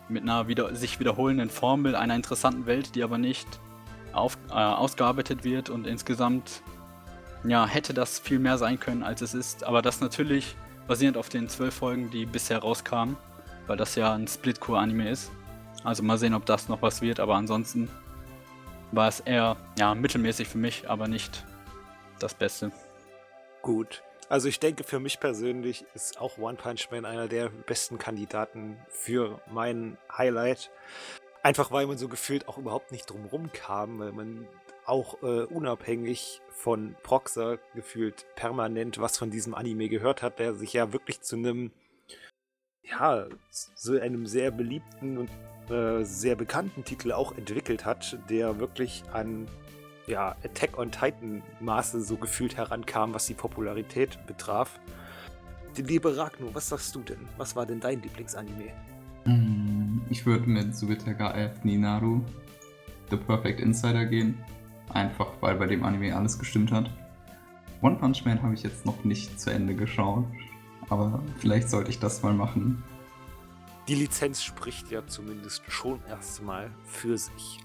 mit 0.09 0.23
einer 0.23 0.49
wieder, 0.49 0.75
sich 0.75 1.01
wiederholenden 1.01 1.51
Formel 1.51 1.97
einer 1.97 2.15
interessanten 2.15 2.67
Welt, 2.67 2.95
die 2.95 3.03
aber 3.03 3.19
nicht 3.19 3.47
auf, 4.13 4.37
äh, 4.51 4.53
ausgearbeitet 4.53 5.45
wird 5.45 5.71
und 5.71 5.87
insgesamt 5.87 6.63
ja, 7.45 7.67
hätte 7.67 7.95
das 7.95 8.19
viel 8.19 8.39
mehr 8.39 8.59
sein 8.59 8.79
können, 8.79 9.03
als 9.03 9.23
es 9.23 9.35
ist. 9.35 9.65
Aber 9.65 9.83
das 9.83 10.01
natürlich 10.01 10.55
basierend 10.87 11.17
auf 11.17 11.29
den 11.29 11.49
zwölf 11.49 11.75
Folgen, 11.75 12.11
die 12.11 12.27
bisher 12.27 12.59
rauskamen, 12.59 13.17
weil 13.67 13.77
das 13.77 13.95
ja 13.95 14.15
ein 14.15 14.27
Split-Core-Anime 14.27 15.11
ist. 15.11 15.31
Also 15.85 16.03
mal 16.03 16.19
sehen, 16.19 16.35
ob 16.35 16.47
das 16.47 16.69
noch 16.69 16.83
was 16.83 17.03
wird, 17.03 17.21
aber 17.21 17.35
ansonsten 17.35 17.91
war 18.93 19.09
es 19.09 19.21
eher 19.21 19.57
ja, 19.79 19.95
mittelmäßig 19.95 20.49
für 20.49 20.59
mich, 20.59 20.89
aber 20.89 21.09
nicht 21.09 21.45
das 22.19 22.35
Beste. 22.35 22.71
Gut. 23.63 24.03
Also 24.29 24.49
ich 24.49 24.61
denke, 24.61 24.85
für 24.85 25.01
mich 25.01 25.21
persönlich 25.21 25.85
ist 25.95 26.21
auch 26.21 26.39
One 26.39 26.57
Punch 26.57 26.89
Man 26.91 27.05
einer 27.05 27.29
der 27.29 27.51
besten 27.51 27.99
Kandidaten 27.99 28.79
für 28.89 29.41
mein 29.51 29.99
Highlight. 30.17 30.71
Einfach 31.43 31.71
weil 31.71 31.87
man 31.87 31.99
so 31.99 32.09
gefühlt 32.09 32.49
auch 32.49 32.57
überhaupt 32.57 32.93
nicht 32.93 33.11
drumrum 33.11 33.51
kam, 33.53 33.99
weil 33.99 34.13
man 34.13 34.47
auch 34.87 35.23
äh, 35.23 35.45
unabhängig 35.45 36.41
von 36.51 36.97
Proxer 37.03 37.59
gefühlt 37.75 38.27
permanent 38.37 39.01
was 39.01 39.19
von 39.19 39.31
diesem 39.31 39.55
Anime 39.55 39.89
gehört 39.89 40.23
hat, 40.23 40.39
der 40.39 40.55
sich 40.55 40.73
ja 40.73 40.93
wirklich 40.93 41.21
zu 41.21 41.37
einem, 41.37 41.73
ja, 42.83 43.27
so 43.51 43.99
einem 43.99 44.27
sehr 44.27 44.51
beliebten 44.51 45.19
und 45.19 45.31
äh, 45.71 46.05
sehr 46.05 46.37
bekannten 46.37 46.85
Titel 46.85 47.13
auch 47.13 47.37
entwickelt 47.37 47.85
hat, 47.85 48.19
der 48.29 48.59
wirklich 48.59 49.05
an 49.13 49.47
ja, 50.07 50.35
Attack 50.45 50.79
on 50.79 50.91
Titan 50.91 51.43
Maße 51.61 52.01
so 52.03 52.17
gefühlt 52.17 52.57
herankam, 52.57 53.15
was 53.15 53.27
die 53.27 53.35
Popularität 53.35 54.19
betraf. 54.27 54.81
Liebe 55.77 56.17
Ragno, 56.17 56.49
was 56.53 56.69
sagst 56.69 56.95
du 56.95 57.01
denn? 57.01 57.21
Was 57.39 57.57
war 57.57 57.65
denn 57.65 57.81
dein 57.81 58.03
Lieblingsanime? 58.03 58.73
Mm, 59.25 60.01
Ich 60.11 60.27
würde 60.27 60.47
mit 60.49 60.77
Subitaka 60.77 61.33
F 61.33 61.65
Ninaru 61.65 62.21
The 63.11 63.17
Perfect 63.17 63.61
Insider 63.61 64.05
gehen. 64.05 64.37
Einfach 64.93 65.29
weil 65.41 65.55
bei 65.57 65.67
dem 65.67 65.85
Anime 65.85 66.15
alles 66.15 66.39
gestimmt 66.39 66.73
hat. 66.73 66.91
One 67.81 67.97
Punch 67.97 68.25
Man 68.25 68.43
habe 68.43 68.55
ich 68.55 68.63
jetzt 68.63 68.85
noch 68.85 69.03
nicht 69.05 69.41
zu 69.41 69.51
Ende 69.51 69.75
geschaut. 69.75 70.25
Aber 70.93 71.23
vielleicht 71.39 71.71
sollte 71.71 71.91
ich 71.91 71.99
das 71.99 72.23
mal 72.23 72.35
machen. 72.35 72.83
Die 73.89 73.95
Lizenz 73.95 74.43
spricht 74.43 74.91
ja 74.91 75.07
zumindest 75.07 75.63
schon 75.69 76.01
erstmal 76.07 76.71
für 76.85 77.17
sich. 77.17 77.61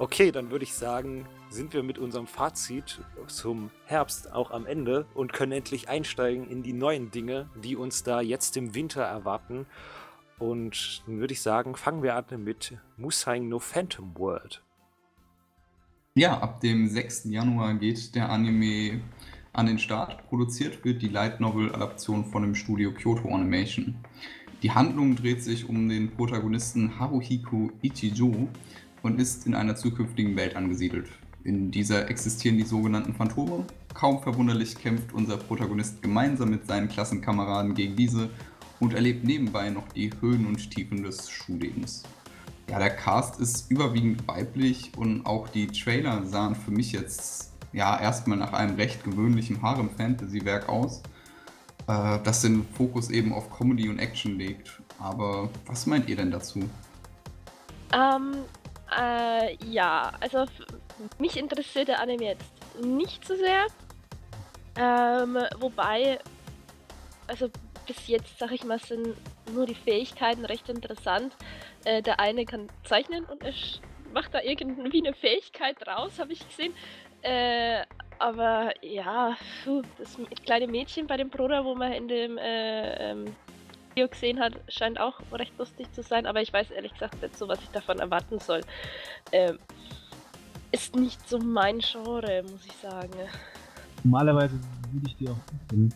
Okay, 0.00 0.32
dann 0.32 0.50
würde 0.50 0.64
ich 0.64 0.74
sagen, 0.74 1.26
sind 1.48 1.74
wir 1.74 1.84
mit 1.84 1.96
unserem 1.96 2.26
Fazit 2.26 3.00
zum 3.28 3.70
Herbst 3.84 4.32
auch 4.32 4.50
am 4.50 4.66
Ende 4.66 5.06
und 5.14 5.32
können 5.32 5.52
endlich 5.52 5.88
einsteigen 5.88 6.48
in 6.50 6.64
die 6.64 6.72
neuen 6.72 7.12
Dinge, 7.12 7.48
die 7.62 7.76
uns 7.76 8.02
da 8.02 8.20
jetzt 8.20 8.56
im 8.56 8.74
Winter 8.74 9.02
erwarten. 9.02 9.66
Und 10.40 11.04
dann 11.06 11.20
würde 11.20 11.34
ich 11.34 11.40
sagen, 11.40 11.76
fangen 11.76 12.02
wir 12.02 12.16
an 12.16 12.42
mit 12.42 12.76
Musang 12.96 13.48
no 13.48 13.60
Phantom 13.60 14.12
World. 14.18 14.60
Ja, 16.16 16.36
ab 16.40 16.60
dem 16.60 16.88
6. 16.88 17.26
Januar 17.26 17.74
geht 17.74 18.16
der 18.16 18.28
Anime 18.28 19.02
an 19.52 19.66
den 19.66 19.78
Start. 19.78 20.26
Produziert 20.28 20.84
wird 20.84 21.02
die 21.02 21.08
Light 21.08 21.40
Novel-Adaption 21.40 22.24
von 22.24 22.42
dem 22.42 22.54
Studio 22.54 22.92
Kyoto 22.92 23.28
Animation. 23.34 23.96
Die 24.62 24.70
Handlung 24.70 25.14
dreht 25.14 25.42
sich 25.42 25.68
um 25.68 25.88
den 25.88 26.10
Protagonisten 26.10 26.98
Haruhiko 26.98 27.70
Ichijo 27.82 28.48
und 29.02 29.20
ist 29.20 29.46
in 29.46 29.54
einer 29.54 29.76
zukünftigen 29.76 30.36
Welt 30.36 30.56
angesiedelt. 30.56 31.08
In 31.44 31.70
dieser 31.70 32.08
existieren 32.08 32.56
die 32.56 32.64
sogenannten 32.64 33.14
Phantome. 33.14 33.66
Kaum 33.92 34.22
verwunderlich 34.22 34.76
kämpft 34.76 35.12
unser 35.12 35.36
Protagonist 35.36 36.00
gemeinsam 36.00 36.50
mit 36.50 36.66
seinen 36.66 36.88
Klassenkameraden 36.88 37.74
gegen 37.74 37.96
diese 37.96 38.30
und 38.80 38.94
erlebt 38.94 39.24
nebenbei 39.24 39.68
noch 39.68 39.88
die 39.88 40.10
Höhen 40.20 40.46
und 40.46 40.70
Tiefen 40.70 41.02
des 41.02 41.28
Schullebens. 41.28 42.04
Ja, 42.70 42.78
der 42.78 42.90
Cast 42.90 43.38
ist 43.40 43.70
überwiegend 43.70 44.26
weiblich 44.26 44.92
und 44.96 45.26
auch 45.26 45.48
die 45.48 45.66
Trailer 45.66 46.24
sahen 46.24 46.54
für 46.54 46.70
mich 46.70 46.92
jetzt 46.92 47.51
ja 47.72 47.98
erstmal 48.00 48.38
nach 48.38 48.52
einem 48.52 48.76
recht 48.76 49.04
gewöhnlichen 49.04 49.62
Harem-Fantasy-Werk 49.62 50.68
aus, 50.68 51.02
äh, 51.88 52.18
das 52.22 52.42
den 52.42 52.66
Fokus 52.74 53.10
eben 53.10 53.32
auf 53.32 53.50
Comedy 53.50 53.88
und 53.88 53.98
Action 53.98 54.38
legt. 54.38 54.80
Aber 54.98 55.48
was 55.66 55.86
meint 55.86 56.08
ihr 56.08 56.16
denn 56.16 56.30
dazu? 56.30 56.68
Ähm, 57.92 58.44
äh, 58.98 59.56
ja, 59.64 60.12
also 60.20 60.46
mich 61.18 61.36
interessiert 61.36 61.88
der 61.88 62.00
Anime 62.00 62.24
jetzt 62.24 62.52
nicht 62.82 63.26
so 63.26 63.34
sehr. 63.36 63.66
Ähm, 64.76 65.38
wobei, 65.58 66.18
also 67.26 67.50
bis 67.86 68.06
jetzt, 68.06 68.38
sag 68.38 68.52
ich 68.52 68.64
mal, 68.64 68.78
sind 68.78 69.08
nur 69.52 69.66
die 69.66 69.74
Fähigkeiten 69.74 70.44
recht 70.44 70.68
interessant. 70.68 71.36
Äh, 71.84 72.02
der 72.02 72.20
eine 72.20 72.44
kann 72.44 72.68
zeichnen 72.84 73.24
und 73.24 73.42
er 73.42 73.52
macht 74.12 74.34
da 74.34 74.40
irgendwie 74.40 75.06
eine 75.06 75.14
Fähigkeit 75.14 75.76
raus, 75.86 76.18
habe 76.18 76.32
ich 76.32 76.46
gesehen. 76.46 76.74
Äh, 77.22 77.82
aber 78.18 78.72
ja, 78.82 79.36
puh, 79.64 79.82
das 79.98 80.16
kleine 80.44 80.66
Mädchen 80.66 81.06
bei 81.06 81.16
dem 81.16 81.30
Bruder, 81.30 81.64
wo 81.64 81.74
man 81.74 81.92
in 81.92 82.08
dem 82.08 82.38
äh, 82.38 83.10
ähm, 83.10 83.24
Video 83.90 84.08
gesehen 84.08 84.40
hat, 84.40 84.54
scheint 84.68 84.98
auch 84.98 85.20
recht 85.32 85.52
lustig 85.58 85.92
zu 85.92 86.02
sein, 86.02 86.26
aber 86.26 86.40
ich 86.40 86.52
weiß 86.52 86.70
ehrlich 86.70 86.92
gesagt 86.92 87.20
nicht 87.20 87.36
so, 87.36 87.48
was 87.48 87.60
ich 87.60 87.68
davon 87.70 87.98
erwarten 87.98 88.38
soll. 88.38 88.60
Ähm, 89.32 89.58
ist 90.72 90.96
nicht 90.96 91.28
so 91.28 91.38
mein 91.38 91.80
Genre, 91.80 92.42
muss 92.42 92.64
ich 92.64 92.76
sagen. 92.76 93.12
Normalerweise 94.04 94.58
würde 94.90 95.06
ich 95.06 95.16
die 95.16 95.28
auch 95.28 95.36
finden, 95.68 95.94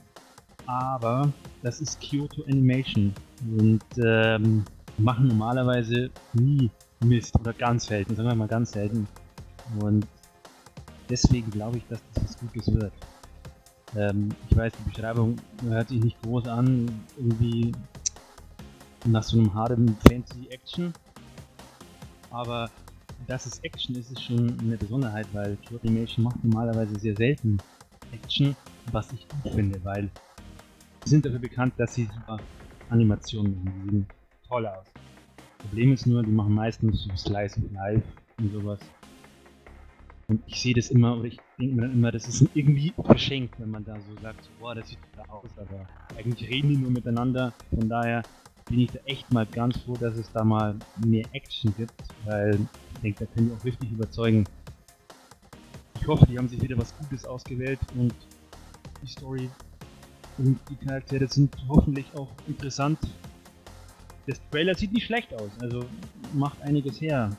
aber 0.66 1.33
das 1.62 1.80
ist 1.80 2.00
Kyoto 2.00 2.42
Animation 2.45 3.14
und 3.59 3.83
ähm, 4.04 4.64
machen 4.99 5.28
normalerweise 5.28 6.11
nie 6.35 6.71
Mist 7.00 7.38
oder 7.38 7.52
ganz 7.52 7.87
selten, 7.87 8.14
sagen 8.14 8.28
wir 8.28 8.35
mal 8.35 8.49
ganz 8.49 8.73
selten. 8.73 9.06
Und 9.80 10.06
deswegen 11.08 11.50
glaube 11.50 11.78
ich, 11.78 11.84
dass 11.88 12.00
das 12.14 12.25
was 12.25 12.38
Gutes 12.38 12.72
wird. 12.75 12.92
Ähm, 13.96 14.28
ich 14.50 14.56
weiß, 14.56 14.72
die 14.78 14.90
Beschreibung 14.90 15.36
hört 15.62 15.88
sich 15.88 16.02
nicht 16.02 16.20
groß 16.22 16.46
an, 16.48 16.88
irgendwie 17.16 17.72
nach 19.04 19.22
so 19.22 19.38
einem 19.38 19.52
harten 19.54 19.96
Fancy 20.08 20.48
Action. 20.50 20.92
Aber 22.30 22.70
dass 23.26 23.46
es 23.46 23.60
Action 23.60 23.96
ist, 23.96 24.10
ist 24.10 24.22
schon 24.22 24.58
eine 24.60 24.76
Besonderheit, 24.76 25.26
weil 25.32 25.56
Animation 25.82 26.25
macht 26.25 26.44
normalerweise 26.44 26.98
sehr 26.98 27.16
selten 27.16 27.58
Action, 28.12 28.54
was 28.92 29.12
ich 29.12 29.26
gut 29.28 29.54
finde, 29.54 29.82
weil 29.84 30.10
sie 31.04 31.10
sind 31.10 31.25
dafür 31.25 31.38
bekannt, 31.38 31.75
dass 31.78 31.94
sie 31.94 32.04
super 32.04 32.38
Animationen 32.90 33.64
machen. 33.64 33.82
Die 33.84 33.90
sehen 33.90 34.06
toll 34.48 34.66
aus. 34.66 34.86
Problem 35.58 35.92
ist 35.92 36.06
nur, 36.06 36.22
die 36.22 36.30
machen 36.30 36.54
meistens 36.54 37.04
so 37.04 37.16
Slice 37.16 37.58
of 37.58 37.72
Life 37.72 38.02
und 38.38 38.52
sowas. 38.52 38.80
Und 40.28 40.42
ich 40.47 40.61
sehe 40.61 40.75
das 40.75 40.90
immer, 40.90 41.16
oder 41.16 41.26
ich 41.26 41.38
denke 41.59 41.76
mir 41.76 41.83
dann 41.83 41.92
immer, 41.92 42.11
das 42.11 42.26
ist 42.26 42.49
irgendwie 42.54 42.92
verschenkt, 43.04 43.61
wenn 43.61 43.71
man 43.71 43.85
da 43.85 43.95
so 43.95 44.21
sagt, 44.21 44.42
so, 44.42 44.50
boah, 44.59 44.75
das 44.75 44.88
sieht 44.88 44.99
da 45.14 45.23
aus, 45.33 45.50
aber 45.56 45.87
eigentlich 46.18 46.49
reden 46.50 46.68
die 46.71 46.76
nur 46.76 46.90
miteinander. 46.90 47.52
Von 47.71 47.88
daher 47.88 48.23
bin 48.68 48.80
ich 48.80 48.90
da 48.90 48.99
echt 49.04 49.33
mal 49.33 49.47
ganz 49.47 49.78
froh, 49.78 49.97
dass 49.97 50.16
es 50.16 50.30
da 50.33 50.42
mal 50.42 50.75
mehr 51.04 51.25
Action 51.33 51.73
gibt, 51.76 51.95
weil 52.25 52.59
ich 52.95 53.00
denke, 53.00 53.25
da 53.25 53.33
können 53.33 53.50
die 53.50 53.54
auch 53.54 53.64
richtig 53.64 53.92
überzeugen. 53.92 54.45
Ich 56.00 56.06
hoffe, 56.09 56.26
die 56.26 56.38
haben 56.38 56.49
sich 56.49 56.61
wieder 56.61 56.76
was 56.76 56.97
Gutes 56.99 57.25
ausgewählt 57.25 57.78
und 57.97 58.12
die 59.02 59.06
Story 59.06 59.49
und 60.38 60.59
die 60.68 60.76
Charaktere 60.87 61.28
sind 61.28 61.54
hoffentlich 61.68 62.06
auch 62.14 62.28
interessant. 62.49 62.99
Der 64.26 64.35
Trailer 64.50 64.75
sieht 64.75 64.92
nicht 64.92 65.06
schlecht 65.06 65.33
aus, 65.35 65.50
also 65.61 65.85
macht 66.35 66.61
einiges 66.62 67.00
her. 67.00 67.30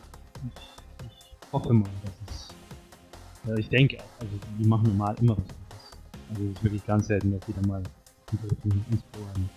Ich, 0.46 1.06
ich 1.06 1.52
hoffe 1.52 1.74
mal, 1.74 1.90
dass 2.04 2.36
es 2.36 2.47
ja, 3.48 3.56
ich 3.58 3.70
denke 3.70 3.98
auch. 4.00 4.22
Also 4.22 4.34
die 4.60 4.66
machen 4.66 4.88
normal 4.88 5.16
immer 5.22 5.38
was. 5.38 5.46
Also 6.30 6.44
es 6.44 6.52
ist 6.52 6.64
wirklich 6.64 6.86
ganz 6.86 7.08
selten, 7.08 7.32
dass 7.32 7.46
die 7.46 7.54
da 7.54 7.68
mal 7.68 7.84
ins 8.34 9.04
haben. 9.14 9.50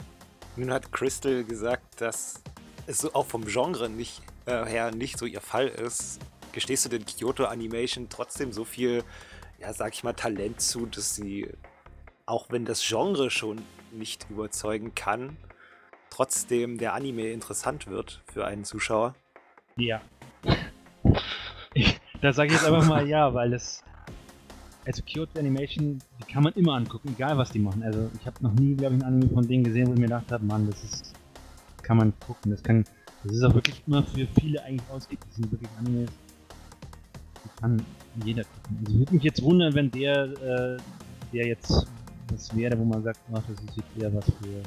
Nun 0.57 0.73
hat 0.73 0.93
Crystal 0.93 1.45
gesagt, 1.45 2.01
dass 2.01 2.43
es 2.87 2.99
so 2.99 3.13
auch 3.15 3.27
vom 3.27 3.47
Genre 3.47 3.89
nicht, 3.89 4.23
äh, 4.47 4.65
her 4.65 4.91
nicht 4.93 5.19
so 5.19 5.27
ihr 5.27 5.41
Fall 5.41 5.69
ist. 5.69 6.21
Gestehst 6.53 6.85
du 6.85 6.89
den 6.89 7.05
Kyoto 7.05 7.45
Animation 7.45 8.09
trotzdem 8.09 8.53
so 8.53 8.65
viel, 8.65 9.05
ja, 9.59 9.73
sag 9.73 9.95
ich 9.95 10.03
mal, 10.03 10.13
Talent 10.13 10.61
zu, 10.61 10.87
dass 10.87 11.15
sie, 11.15 11.49
auch 12.27 12.47
wenn 12.51 12.65
das 12.65 12.83
Genre 12.87 13.31
schon 13.31 13.63
nicht 13.93 14.27
überzeugen 14.31 14.95
kann, 14.95 15.37
trotzdem 16.11 16.79
der 16.79 16.95
Anime 16.95 17.31
interessant 17.31 17.87
wird 17.87 18.23
für 18.33 18.45
einen 18.45 18.65
Zuschauer? 18.65 19.15
Ja. 19.77 20.01
Da 22.21 22.33
sage 22.33 22.49
ich 22.49 22.55
jetzt 22.55 22.67
einfach 22.67 22.87
mal 22.87 23.07
ja, 23.09 23.33
weil 23.33 23.53
es. 23.55 23.83
Also 24.87 25.03
Kyoto 25.03 25.39
Animation, 25.39 25.99
die 26.19 26.33
kann 26.33 26.43
man 26.43 26.53
immer 26.55 26.75
angucken, 26.75 27.11
egal 27.15 27.37
was 27.37 27.51
die 27.51 27.59
machen. 27.59 27.83
Also 27.83 28.11
ich 28.19 28.27
habe 28.27 28.37
noch 28.41 28.53
nie, 28.55 28.75
glaube 28.75 28.97
ich, 28.97 29.03
ein 29.03 29.07
Anime 29.07 29.29
von 29.29 29.47
denen 29.47 29.63
gesehen, 29.63 29.87
wo 29.87 29.93
ich 29.93 29.99
mir 29.99 30.07
gedacht 30.07 30.33
habe, 30.33 30.45
Mann, 30.45 30.67
das 30.69 30.83
ist. 30.83 31.13
Das 31.77 31.83
kann 31.83 31.97
man 31.99 32.13
gucken. 32.21 32.51
Das 32.51 32.63
kann. 32.63 32.85
Das 33.23 33.33
ist 33.33 33.43
auch 33.43 33.55
wirklich 33.55 33.83
immer 33.87 34.03
für 34.03 34.27
viele 34.41 34.63
eigentlich 34.63 34.91
ausgelegt. 34.91 35.25
Das 35.29 35.37
sind 35.37 35.53
wirklich 35.53 35.71
Animes. 35.79 36.11
Die 37.45 37.61
kann 37.61 37.83
jeder 38.25 38.45
gucken. 38.45 38.79
Also 38.87 38.99
würde 38.99 39.15
mich 39.15 39.23
jetzt 39.23 39.43
wundern, 39.43 39.75
wenn 39.75 39.91
der, 39.91 40.25
äh, 40.25 40.77
der 41.33 41.47
jetzt 41.47 41.87
was 42.31 42.57
wäre, 42.57 42.79
wo 42.79 42.85
man 42.85 43.03
sagt, 43.03 43.21
ach, 43.33 43.43
das 43.49 43.61
ist 43.65 43.77
jetzt 43.77 44.03
eher 44.03 44.15
was 44.15 44.25
für, 44.25 44.63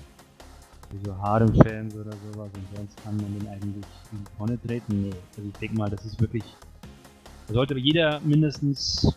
für 0.90 1.06
so 1.06 1.18
Harem-Fans 1.18 1.96
oder 1.96 2.12
sowas 2.12 2.50
und 2.54 2.78
sonst 2.78 3.04
kann 3.04 3.16
man 3.18 3.40
den 3.40 3.48
eigentlich 3.48 3.86
in 4.12 4.20
die 4.20 4.38
Tonne 4.38 4.60
treten. 4.62 5.02
Nee, 5.02 5.14
also 5.38 5.50
ich 5.50 5.60
denke 5.60 5.78
mal, 5.78 5.90
das 5.90 6.06
ist 6.06 6.20
wirklich 6.22 6.44
da 7.48 7.54
sollte 7.54 7.78
jeder 7.78 8.20
mindestens 8.22 9.16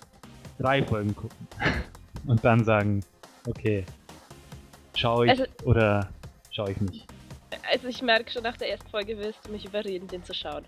drei 0.58 0.82
Folgen 0.82 1.14
gucken. 1.14 1.46
Und 2.26 2.44
dann 2.44 2.64
sagen, 2.64 3.04
okay, 3.46 3.84
schaue 4.94 5.26
ich 5.26 5.30
also, 5.30 5.44
oder 5.64 6.08
schaue 6.50 6.72
ich 6.72 6.80
nicht. 6.80 7.06
Also 7.70 7.88
ich 7.88 8.02
merke 8.02 8.30
schon 8.30 8.42
nach 8.42 8.56
der 8.56 8.70
ersten 8.70 8.88
Folge 8.88 9.16
wirst 9.18 9.46
du 9.46 9.52
mich 9.52 9.64
überreden, 9.64 10.08
den 10.08 10.24
zu 10.24 10.34
schauen. 10.34 10.64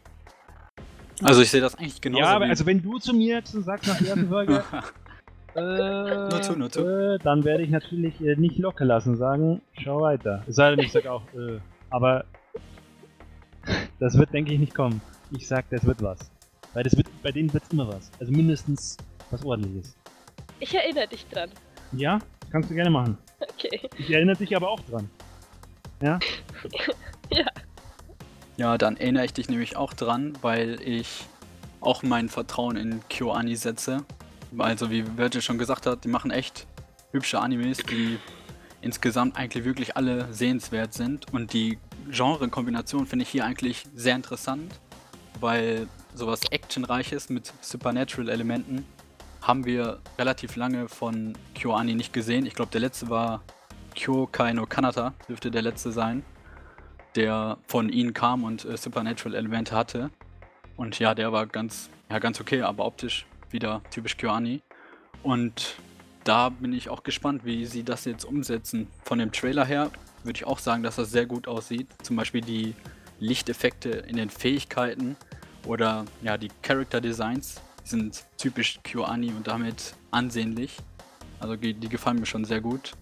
Also 1.23 1.43
ich 1.43 1.51
sehe 1.51 1.61
das 1.61 1.75
eigentlich 1.75 2.01
genauso. 2.01 2.23
Ja, 2.23 2.37
aber 2.37 2.45
also 2.47 2.65
wenn 2.67 2.81
du 2.81 2.99
zu 2.99 3.13
mir 3.13 3.37
jetzt 3.37 3.53
sagst 3.53 3.89
nach 3.89 3.99
der 3.99 4.09
ersten 4.09 4.29
Folge, 4.29 4.63
äh, 5.57 6.29
nur 6.31 6.43
zu, 6.43 6.53
nur 6.57 6.71
zu. 6.71 6.87
Äh, 6.87 7.19
dann 7.19 7.45
werde 7.45 7.65
ich 7.65 7.71
natürlich 7.71 8.21
äh, 8.21 8.37
nicht 8.37 8.59
locker 8.59 8.85
lassen 8.85 9.11
und 9.11 9.17
sagen, 9.17 9.61
schau 9.83 10.01
weiter. 10.01 10.45
Es 10.47 10.57
sei 10.57 10.71
denn, 10.71 10.85
ich 10.85 10.93
sage 10.93 11.11
auch, 11.11 11.23
äh, 11.35 11.59
aber 11.91 12.25
das 13.99 14.17
wird, 14.17 14.33
denke 14.33 14.53
ich, 14.53 14.61
nicht 14.61 14.75
kommen. 14.75 15.01
Ich 15.33 15.49
sag, 15.49 15.69
das 15.71 15.85
wird 15.85 16.03
was. 16.03 16.31
Weil 16.75 16.83
das 16.85 16.97
wird, 16.97 17.07
bei 17.23 17.33
denen 17.33 17.53
wird 17.53 17.65
immer 17.73 17.89
was. 17.89 18.11
Also 18.21 18.33
mindestens 18.33 18.97
was 19.31 19.45
ordentliches. 19.45 19.97
Ich 20.61 20.75
erinnere 20.75 21.09
dich 21.09 21.27
dran. 21.27 21.51
Ja, 21.93 22.19
kannst 22.51 22.71
du 22.71 22.75
gerne 22.75 22.91
machen. 22.91 23.19
Okay. 23.41 23.89
Ich 23.97 24.11
erinnere 24.11 24.37
dich 24.37 24.55
aber 24.55 24.71
auch 24.71 24.81
dran. 24.81 25.09
Ja? 26.03 26.19
ja. 27.31 27.47
Ja, 28.57 28.77
dann 28.77 28.97
erinnere 28.97 29.25
ich 29.25 29.33
dich 29.33 29.49
nämlich 29.49 29.77
auch 29.77 29.95
dran, 29.95 30.33
weil 30.43 30.81
ich 30.83 31.25
auch 31.81 32.03
mein 32.03 32.29
Vertrauen 32.29 32.77
in 32.77 33.01
KyoAni 33.09 33.55
setze. 33.55 34.05
Also 34.57 34.91
wie 34.91 35.17
Virgil 35.17 35.43
schon 35.43 35.59
gesagt 35.59 35.87
hat, 35.87 36.05
die 36.05 36.09
machen 36.09 36.31
echt 36.33 36.67
hübsche 37.13 37.39
Animes, 37.39 37.79
die 37.79 38.19
insgesamt 38.81 39.37
eigentlich 39.37 39.65
wirklich 39.65 39.97
alle 39.97 40.33
sehenswert 40.33 40.93
sind. 40.93 41.33
Und 41.33 41.53
die 41.53 41.79
Genre-Kombination 42.11 43.07
finde 43.07 43.25
ich 43.25 43.29
hier 43.29 43.45
eigentlich 43.45 43.85
sehr 43.95 44.17
interessant, 44.17 44.81
weil 45.41 45.87
sowas 46.19 46.41
Actionreiches 46.51 47.31
mit 47.31 47.53
Supernatural-Elementen 47.61 48.85
haben 49.41 49.65
wir 49.65 50.01
relativ 50.19 50.57
lange 50.57 50.89
von 50.89 51.35
KyoAni 51.55 51.95
nicht 51.95 52.13
gesehen. 52.13 52.45
Ich 52.45 52.55
glaube, 52.55 52.71
der 52.73 52.81
letzte 52.81 53.09
war 53.09 53.43
Kyokai 53.95 54.53
no 54.53 54.67
Kanata, 54.67 55.15
dürfte 55.29 55.51
der 55.51 55.63
letzte 55.63 55.93
sein, 55.93 56.25
der 57.15 57.57
von 57.67 57.89
ihnen 57.89 58.13
kam 58.13 58.45
und 58.45 58.65
äh, 58.65 58.77
Supernatural-Elemente 58.77 59.75
hatte. 59.75 60.11
Und 60.77 60.99
ja, 60.99 61.15
der 61.15 61.33
war 61.33 61.47
ganz, 61.47 61.89
ja, 62.11 62.19
ganz 62.19 62.41
okay, 62.41 62.63
aber 62.63 62.85
optisch 62.85 63.27
wieder 63.51 63.81
typisch 63.91 64.17
KyoAni. 64.17 64.61
Und 65.23 65.77
da 66.25 66.51
bin 66.51 66.73
ich 66.73 66.91
auch 66.91 67.05
gespannt, 67.05 67.45
wie 67.45 67.65
sie 67.65 67.85
das 67.85 68.05
jetzt 68.05 68.25
umsetzen. 68.25 68.89
Von 69.05 69.19
dem 69.19 69.33
Trailer 69.33 69.65
her 69.65 69.91
würde 70.25 70.37
ich 70.37 70.47
auch 70.47 70.59
sagen, 70.59 70.83
dass 70.83 70.97
das 70.97 71.11
sehr 71.11 71.27
gut 71.27 71.49
aussieht. 71.49 71.89
Zum 72.03 72.17
Beispiel 72.17 72.41
die 72.41 72.75
Lichteffekte 73.19 73.91
in 73.91 74.17
den 74.17 74.31
Fähigkeiten 74.31 75.17
oder 75.69 76.07
ja, 76.23 76.37
die 76.39 76.49
Character 76.63 77.01
Designs 77.01 77.61
sind 77.85 78.25
typisch 78.39 78.81
KyoAni 78.83 79.33
und 79.33 79.47
damit 79.47 79.95
ansehnlich. 80.11 80.77
Also 81.41 81.57
die, 81.57 81.75
die 81.75 81.89
gefallen 81.89 82.19
mir 82.19 82.27
schon 82.27 82.45
sehr 82.45 82.61
gut. 82.61 82.93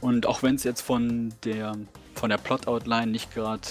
Und 0.00 0.26
auch 0.26 0.42
wenn 0.42 0.56
es 0.56 0.64
jetzt 0.64 0.80
von 0.80 1.32
der, 1.44 1.76
von 2.14 2.30
der 2.30 2.38
Plot-Outline 2.38 3.06
nicht 3.06 3.32
gerade 3.32 3.62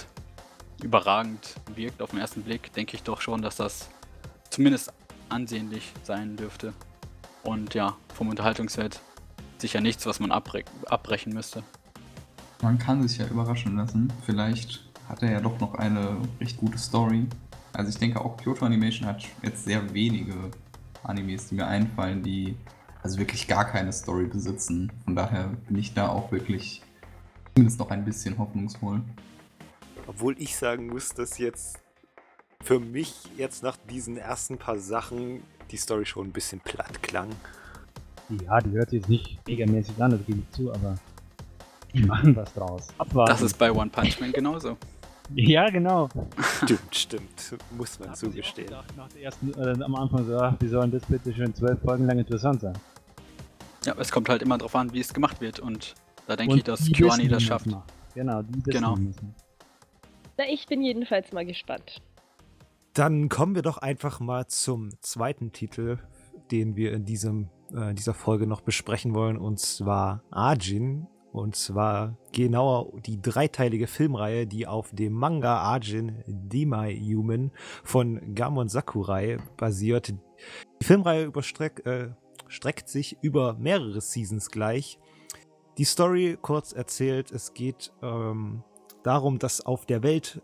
überragend 0.82 1.56
wirkt 1.76 2.02
auf 2.02 2.12
den 2.12 2.20
ersten 2.20 2.44
Blick, 2.44 2.72
denke 2.74 2.96
ich 2.96 3.04
doch 3.04 3.22
schon, 3.22 3.42
dass 3.42 3.58
das 3.58 3.90
zumindest 4.50 4.94
ansehnlich 5.30 5.92
sein 6.04 6.38
dürfte. 6.38 6.74
Und 7.44 7.74
ja, 7.74 7.98
vom 8.14 8.30
Unterhaltungswert 8.30 9.02
sicher 9.58 9.82
nichts, 9.82 10.06
was 10.06 10.20
man 10.20 10.32
abbre 10.32 10.64
abbrechen 10.86 11.34
müsste. 11.34 11.64
Man 12.62 12.78
kann 12.78 13.08
sich 13.08 13.18
ja 13.18 13.28
überraschen 13.28 13.76
lassen. 13.76 14.14
Vielleicht 14.26 14.84
hat 15.10 15.24
er 15.24 15.32
ja 15.32 15.42
doch 15.42 15.60
noch 15.60 15.74
eine 15.76 16.18
recht 16.40 16.58
gute 16.58 16.78
Story. 16.78 17.28
Also 17.82 17.90
ich 17.90 17.98
denke 17.98 18.22
auch 18.24 18.38
Kyoto 18.38 18.64
Animation 18.64 19.08
hat 19.08 19.24
jetzt 19.42 19.66
sehr 19.66 19.92
wenige 19.92 20.36
Animes, 21.02 21.48
die 21.48 21.56
mir 21.56 21.66
einfallen, 21.66 22.22
die 22.22 22.56
also 23.02 23.18
wirklich 23.18 23.48
gar 23.48 23.66
keine 23.66 23.92
Story 23.92 24.28
besitzen. 24.28 24.92
Von 25.04 25.16
daher 25.16 25.50
bin 25.68 25.80
ich 25.80 25.92
da 25.96 26.10
auch 26.10 26.32
wirklich 26.32 26.84
zumindest 27.56 27.80
noch 27.80 27.90
ein 27.90 28.06
bisschen 28.06 28.38
hoffnungsvoll. 28.38 29.02
Obwohl 30.06 30.36
ich 30.38 30.56
sagen 30.56 30.90
muss, 30.94 31.10
dass 31.16 31.40
jetzt 31.40 31.80
für 32.64 32.80
mich 32.80 33.16
jetzt 33.36 33.64
nach 33.64 33.78
diesen 33.90 34.16
ersten 34.16 34.60
paar 34.60 34.78
Sachen 34.78 35.42
die 35.72 35.78
Story 35.78 36.06
schon 36.06 36.28
ein 36.28 36.32
bisschen 36.32 36.60
platt 36.60 37.02
klang. 37.02 37.30
Ja, 38.46 38.60
die 38.60 38.70
hört 38.74 38.92
sich 38.92 39.00
jetzt 39.00 39.10
nicht 39.10 39.48
megamäßig 39.48 40.00
an, 40.00 40.12
das 40.12 40.24
gebe 40.28 40.38
ich 40.38 40.52
zu, 40.56 40.72
aber 40.72 41.00
die 41.96 42.04
machen 42.04 42.36
was 42.36 42.54
draus. 42.54 42.90
Abwarten. 43.00 43.32
Das 43.32 43.42
ist 43.42 43.58
bei 43.58 43.72
One 43.72 43.90
Punch 43.90 44.20
Man 44.20 44.34
genauso. 44.34 44.78
Ja, 45.36 45.70
genau. 45.70 46.10
Stimmt, 46.62 46.96
stimmt. 46.96 47.56
Muss 47.78 48.00
man 48.00 48.14
zugestehen. 48.16 48.72
Nach 48.98 49.08
der 49.10 49.24
ersten, 49.24 49.54
äh, 49.54 49.84
am 49.84 49.96
Anfang 49.96 50.26
so, 50.26 50.38
ach, 50.38 50.56
wie 50.60 50.68
sollen 50.68 50.92
das 50.92 51.06
bitte 51.06 51.34
schön 51.34 51.54
zwölf 51.54 51.80
Folgen 51.82 52.06
lang 52.06 52.20
interessant 52.20 52.62
sein? 52.62 52.78
Ja, 53.86 53.96
es 53.98 54.12
kommt 54.12 54.30
halt 54.30 54.42
immer 54.42 54.58
darauf 54.58 54.76
an, 54.76 54.94
wie 54.94 55.00
es 55.00 55.14
gemacht 55.14 55.42
wird 55.42 55.60
und 55.60 55.96
da 56.28 56.36
denke 56.36 56.58
ich, 56.58 56.64
dass 56.64 56.92
Kiwani 56.92 57.28
das 57.28 57.44
schafft. 57.44 57.68
Genau, 58.14 58.42
die 58.42 58.66
wissen, 58.66 58.72
genau. 58.72 58.98
Na, 60.38 60.44
ich 60.50 60.68
bin 60.68 60.82
jedenfalls 60.82 61.32
mal 61.32 61.46
gespannt. 61.46 62.02
Dann 62.94 63.30
kommen 63.30 63.56
wir 63.56 63.62
doch 63.62 63.78
einfach 63.78 64.20
mal 64.20 64.48
zum 64.48 64.90
zweiten 65.02 65.52
Titel, 65.52 65.98
den 66.52 66.76
wir 66.76 66.94
in 66.94 67.06
diesem, 67.06 67.50
äh, 67.74 67.94
dieser 67.94 68.14
Folge 68.14 68.48
noch 68.48 68.62
besprechen 68.62 69.16
wollen, 69.16 69.38
und 69.38 69.60
zwar 69.60 70.24
Arjin. 70.30 71.08
Und 71.32 71.56
zwar 71.56 72.18
genauer 72.34 72.92
die 73.06 73.22
dreiteilige 73.22 73.88
Filmreihe, 73.88 74.46
die 74.48 74.68
auf 74.68 74.92
dem 74.92 75.14
Manga 75.14 75.58
Arjin 75.58 76.24
Demai 76.28 76.96
Human 76.96 77.52
von 77.84 78.36
Gamon 78.36 78.68
Sakurai 78.68 79.38
basiert. 79.56 80.14
Die 80.82 80.86
Filmreihe 80.86 81.26
überstreckt 81.26 81.86
äh, 81.86 82.10
streckt 82.52 82.90
sich 82.90 83.18
über 83.22 83.54
mehrere 83.54 84.02
Seasons 84.02 84.52
gleich. 84.52 85.00
Die 85.78 85.86
Story 85.86 86.38
kurz 86.42 86.74
erzählt, 86.74 87.32
es 87.32 87.54
geht 87.54 87.94
ähm, 88.02 88.64
darum, 89.04 89.40
dass 89.40 89.66
auf 89.66 89.86
der 89.86 90.04
Welt 90.04 90.42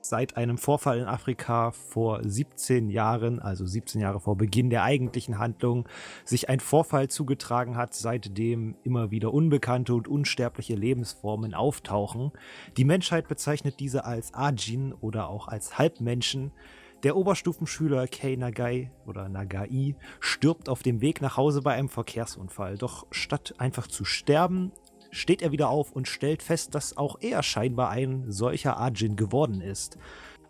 seit 0.00 0.36
einem 0.36 0.58
Vorfall 0.58 0.98
in 0.98 1.06
Afrika 1.06 1.72
vor 1.72 2.20
17 2.22 2.90
Jahren, 2.90 3.40
also 3.40 3.66
17 3.66 4.00
Jahre 4.00 4.20
vor 4.20 4.36
Beginn 4.36 4.70
der 4.70 4.82
eigentlichen 4.82 5.38
Handlung, 5.38 5.88
sich 6.24 6.48
ein 6.48 6.60
Vorfall 6.60 7.08
zugetragen 7.08 7.76
hat, 7.76 7.94
seitdem 7.94 8.76
immer 8.84 9.10
wieder 9.10 9.32
unbekannte 9.32 9.94
und 9.94 10.08
unsterbliche 10.08 10.74
Lebensformen 10.74 11.54
auftauchen. 11.54 12.32
Die 12.76 12.84
Menschheit 12.84 13.28
bezeichnet 13.28 13.80
diese 13.80 14.04
als 14.04 14.34
Ajin 14.34 14.92
oder 14.92 15.28
auch 15.28 15.48
als 15.48 15.78
Halbmenschen. 15.78 16.52
Der 17.04 17.16
Oberstufenschüler 17.16 18.08
Kei 18.08 18.34
Nagai 18.34 18.90
oder 19.06 19.28
Nagai 19.28 19.94
stirbt 20.18 20.68
auf 20.68 20.82
dem 20.82 21.00
Weg 21.00 21.20
nach 21.20 21.36
Hause 21.36 21.62
bei 21.62 21.74
einem 21.74 21.88
Verkehrsunfall. 21.88 22.76
Doch 22.76 23.06
statt 23.12 23.54
einfach 23.58 23.86
zu 23.86 24.04
sterben, 24.04 24.72
steht 25.10 25.42
er 25.42 25.52
wieder 25.52 25.68
auf 25.68 25.92
und 25.92 26.08
stellt 26.08 26.42
fest, 26.42 26.74
dass 26.74 26.96
auch 26.96 27.16
er 27.20 27.42
scheinbar 27.42 27.90
ein 27.90 28.24
solcher 28.30 28.80
Ajin 28.80 29.16
geworden 29.16 29.60
ist. 29.60 29.98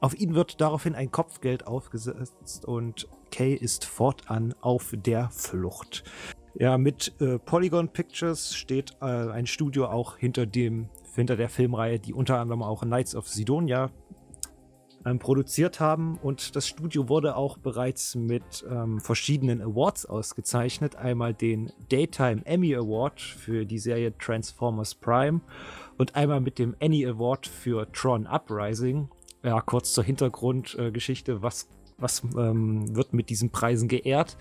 Auf 0.01 0.19
ihn 0.19 0.35
wird 0.35 0.61
daraufhin 0.61 0.95
ein 0.95 1.11
Kopfgeld 1.11 1.67
aufgesetzt 1.67 2.65
und 2.65 3.09
Kay 3.31 3.55
ist 3.55 3.85
fortan 3.85 4.55
auf 4.61 4.93
der 4.95 5.29
Flucht. 5.31 6.05
Ja, 6.55 6.79
mit 6.79 7.15
äh, 7.21 7.39
Polygon 7.39 7.89
Pictures 7.89 8.55
steht 8.55 8.97
äh, 9.01 9.05
ein 9.05 9.47
Studio 9.47 9.87
auch 9.87 10.17
hinter 10.17 10.47
dem 10.47 10.89
hinter 11.15 11.37
der 11.37 11.49
Filmreihe, 11.49 11.99
die 11.99 12.15
unter 12.15 12.39
anderem 12.39 12.63
auch 12.63 12.83
Knights 12.83 13.17
of 13.17 13.29
Sidonia 13.29 13.91
ähm, 15.05 15.19
produziert 15.19 15.81
haben. 15.81 16.19
Und 16.23 16.57
das 16.57 16.67
Studio 16.67 17.09
wurde 17.09 17.37
auch 17.37 17.59
bereits 17.59 18.15
mit 18.15 18.65
ähm, 18.71 19.01
verschiedenen 19.01 19.61
Awards 19.61 20.07
ausgezeichnet. 20.07 20.97
Einmal 20.97 21.35
den 21.35 21.73
Daytime 21.89 22.43
Emmy 22.45 22.75
Award 22.75 23.21
für 23.21 23.65
die 23.65 23.79
Serie 23.79 24.17
Transformers 24.19 24.95
Prime 24.95 25.41
und 25.97 26.15
einmal 26.15 26.41
mit 26.41 26.59
dem 26.59 26.75
Annie 26.81 27.09
Award 27.09 27.47
für 27.47 27.91
Tron 27.93 28.27
Uprising. 28.27 29.09
Ja, 29.43 29.61
kurz 29.61 29.93
zur 29.93 30.05
Hintergrundgeschichte, 30.05 31.43
was, 31.43 31.69
was 31.97 32.23
ähm, 32.37 32.95
wird 32.97 33.13
mit 33.13 33.31
diesen 33.31 33.51
Preisen 33.51 33.89
geehrt? 33.89 34.37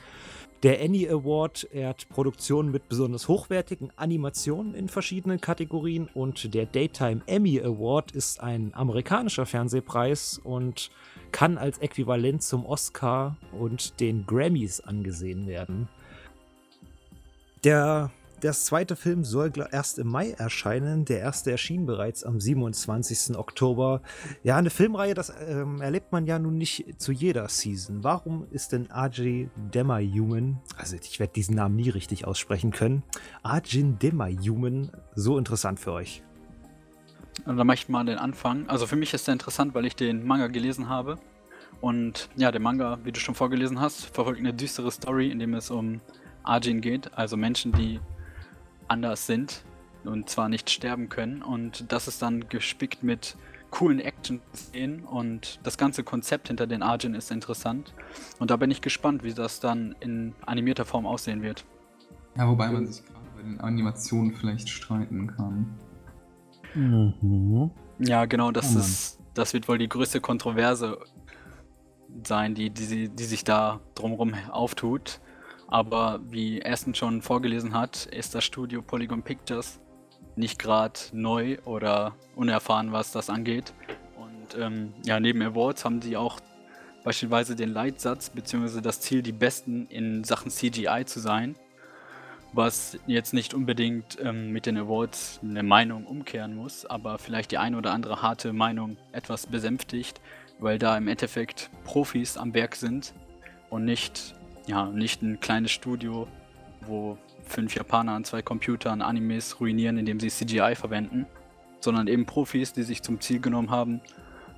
Der 0.64 0.82
Annie 0.82 1.08
Award 1.08 1.68
ehrt 1.72 2.10
Produktionen 2.10 2.72
mit 2.72 2.90
besonders 2.90 3.28
hochwertigen 3.28 3.92
Animationen 3.96 4.74
in 4.74 4.90
verschiedenen 4.90 5.40
Kategorien 5.40 6.10
und 6.16 6.52
der 6.56 6.66
Daytime 6.66 7.22
Emmy 7.28 7.62
Award 7.62 8.12
ist 8.12 8.42
ein 8.42 8.74
amerikanischer 8.74 9.46
Fernsehpreis 9.46 10.42
und 10.44 10.90
kann 11.32 11.60
als 11.60 11.78
Äquivalent 11.78 12.42
zum 12.42 12.66
Oscar 12.66 13.38
und 13.52 14.00
den 14.00 14.26
Grammys 14.26 14.80
angesehen 14.80 15.46
werden. 15.46 15.90
Der 17.64 18.12
der 18.44 18.54
zweite 18.54 18.96
Film 18.96 19.24
soll 19.24 19.52
erst 19.72 19.98
im 19.98 20.08
Mai 20.08 20.32
erscheinen. 20.32 21.06
Der 21.06 21.20
erste 21.20 21.52
erschien 21.52 21.86
bereits 21.86 22.24
am 22.24 22.40
27. 22.40 23.36
Oktober. 23.38 24.02
Ja, 24.44 24.58
eine 24.58 24.70
Filmreihe, 24.70 25.14
das 25.14 25.34
ähm, 25.48 25.82
erlebt 25.82 26.12
man 26.12 26.26
ja 26.26 26.38
nun 26.38 26.58
nicht 26.58 27.02
zu 27.02 27.12
jeder 27.12 27.50
Season. 27.50 28.04
Warum 28.04 28.46
ist 28.52 28.72
denn 28.72 28.92
Ajin 28.92 29.50
Human, 29.74 30.60
also 30.78 30.96
ich 30.96 31.20
werde 31.20 31.34
diesen 31.34 31.56
Namen 31.56 31.76
nie 31.76 31.90
richtig 31.90 32.26
aussprechen 32.26 32.72
können, 32.72 33.04
Ajin 33.44 33.98
Human 34.02 34.92
so 35.16 35.38
interessant 35.38 35.80
für 35.80 35.94
euch? 35.94 36.22
Also, 37.46 37.58
da 37.58 37.64
mache 37.64 37.76
ich 37.76 37.90
mal 37.90 38.06
den 38.06 38.18
Anfang. 38.18 38.68
Also 38.68 38.88
für 38.88 38.96
mich 38.96 39.14
ist 39.14 39.28
er 39.28 39.34
interessant, 39.34 39.74
weil 39.74 39.86
ich 39.86 39.96
den 39.96 40.26
Manga 40.26 40.48
gelesen 40.48 40.90
habe. 40.90 41.18
Und 41.82 42.30
ja, 42.36 42.52
der 42.52 42.62
Manga, 42.62 43.00
wie 43.04 43.12
du 43.12 43.20
schon 43.20 43.36
vorgelesen 43.36 43.80
hast, 43.80 44.06
verfolgt 44.06 44.40
eine 44.40 44.54
düstere 44.54 44.92
Story, 44.92 45.30
in 45.30 45.40
dem 45.40 45.54
es 45.54 45.70
um 45.70 46.02
Ajin 46.44 46.82
geht, 46.82 47.14
also 47.16 47.38
Menschen, 47.38 47.72
die 47.72 48.00
anders 48.88 49.28
sind 49.28 49.64
und 50.04 50.30
zwar 50.30 50.50
nicht 50.50 50.70
sterben 50.70 51.10
können. 51.10 51.42
Und 51.42 51.92
das 51.92 52.08
ist 52.08 52.22
dann 52.22 52.48
gespickt 52.50 53.04
mit 53.04 53.36
coolen 53.70 54.00
Action-Szenen 54.00 55.04
und 55.04 55.60
das 55.64 55.78
ganze 55.78 56.04
Konzept 56.04 56.48
hinter 56.48 56.68
den 56.68 56.82
Arjun 56.82 57.14
ist 57.16 57.32
interessant. 57.32 57.94
Und 58.40 58.50
da 58.52 58.56
bin 58.56 58.72
ich 58.72 58.82
gespannt, 58.82 59.24
wie 59.24 59.34
das 59.34 59.60
dann 59.60 59.96
in 60.00 60.34
animierter 60.46 60.86
Form 60.86 61.06
aussehen 61.06 61.42
wird. 61.42 61.66
Ja, 62.38 62.48
wobei 62.48 62.70
man 62.70 62.88
sich 62.88 63.06
gerade 63.06 63.26
bei 63.36 63.42
den 63.42 63.60
Animationen 63.60 64.34
vielleicht 64.34 64.70
streiten 64.70 65.28
kann. 65.28 65.78
Mhm. 66.74 67.72
Ja, 68.00 68.26
genau, 68.26 68.52
das 68.52 68.76
oh 68.76 68.80
ist, 68.80 69.20
das 69.34 69.54
wird 69.54 69.68
wohl 69.68 69.78
die 69.78 69.90
größte 69.90 70.22
Kontroverse 70.22 71.00
sein, 72.26 72.56
die, 72.56 72.70
die, 72.70 73.10
die 73.10 73.24
sich 73.24 73.44
da 73.44 73.80
drumherum 73.96 74.34
auftut. 74.52 75.20
Aber 75.68 76.20
wie 76.30 76.66
Aston 76.66 76.96
schon 76.96 77.22
vorgelesen 77.22 77.74
hat, 77.74 78.06
ist 78.06 78.34
das 78.36 78.44
Studio 78.46 78.82
Polygon 78.82 79.22
Pictures 79.22 79.80
nicht 80.36 80.60
gerade 80.60 81.00
neu 81.12 81.58
oder 81.66 82.16
unerfahren, 82.36 82.92
was 82.92 83.12
das 83.12 83.30
angeht. 83.30 83.74
Und 84.16 84.58
ähm, 84.60 84.94
ja, 85.04 85.20
neben 85.20 85.42
Awards 85.42 85.84
haben 85.84 86.02
sie 86.02 86.16
auch 86.16 86.40
beispielsweise 87.04 87.56
den 87.56 87.70
Leitsatz 87.70 88.30
bzw. 88.30 88.82
das 88.82 89.02
Ziel, 89.02 89.22
die 89.22 89.32
Besten 89.32 89.88
in 89.88 90.24
Sachen 90.24 90.52
CGI 90.52 91.04
zu 91.06 91.20
sein. 91.20 91.56
Was 92.54 92.98
jetzt 93.08 93.34
nicht 93.34 93.54
unbedingt 93.54 94.18
ähm, 94.22 94.52
mit 94.52 94.66
den 94.66 94.78
Awards 94.78 95.42
eine 95.44 95.64
Meinung 95.64 96.06
umkehren 96.06 96.56
muss, 96.56 96.86
aber 96.86 97.18
vielleicht 97.18 97.52
die 97.52 97.58
eine 97.58 97.78
oder 97.78 97.92
andere 97.92 98.22
harte 98.22 98.54
Meinung 98.54 98.98
etwas 99.12 99.48
besänftigt, 99.48 100.22
weil 100.60 100.80
da 100.80 100.98
im 100.98 101.10
Endeffekt 101.10 101.70
Profis 101.84 102.38
am 102.38 102.54
Werk 102.54 102.76
sind 102.76 103.14
und 103.70 103.84
nicht 103.84 104.34
ja, 104.68 104.86
nicht 104.86 105.22
ein 105.22 105.40
kleines 105.40 105.72
Studio, 105.72 106.28
wo 106.82 107.18
fünf 107.44 107.76
Japaner 107.76 108.12
an 108.14 108.24
zwei 108.24 108.42
Computern 108.42 109.02
Animes 109.02 109.60
ruinieren, 109.60 109.98
indem 109.98 110.20
sie 110.20 110.30
CGI 110.30 110.76
verwenden, 110.76 111.26
sondern 111.80 112.08
eben 112.08 112.26
Profis, 112.26 112.74
die 112.74 112.84
sich 112.84 113.02
zum 113.02 113.20
Ziel 113.22 113.40
genommen 113.40 113.72
haben, 113.72 114.02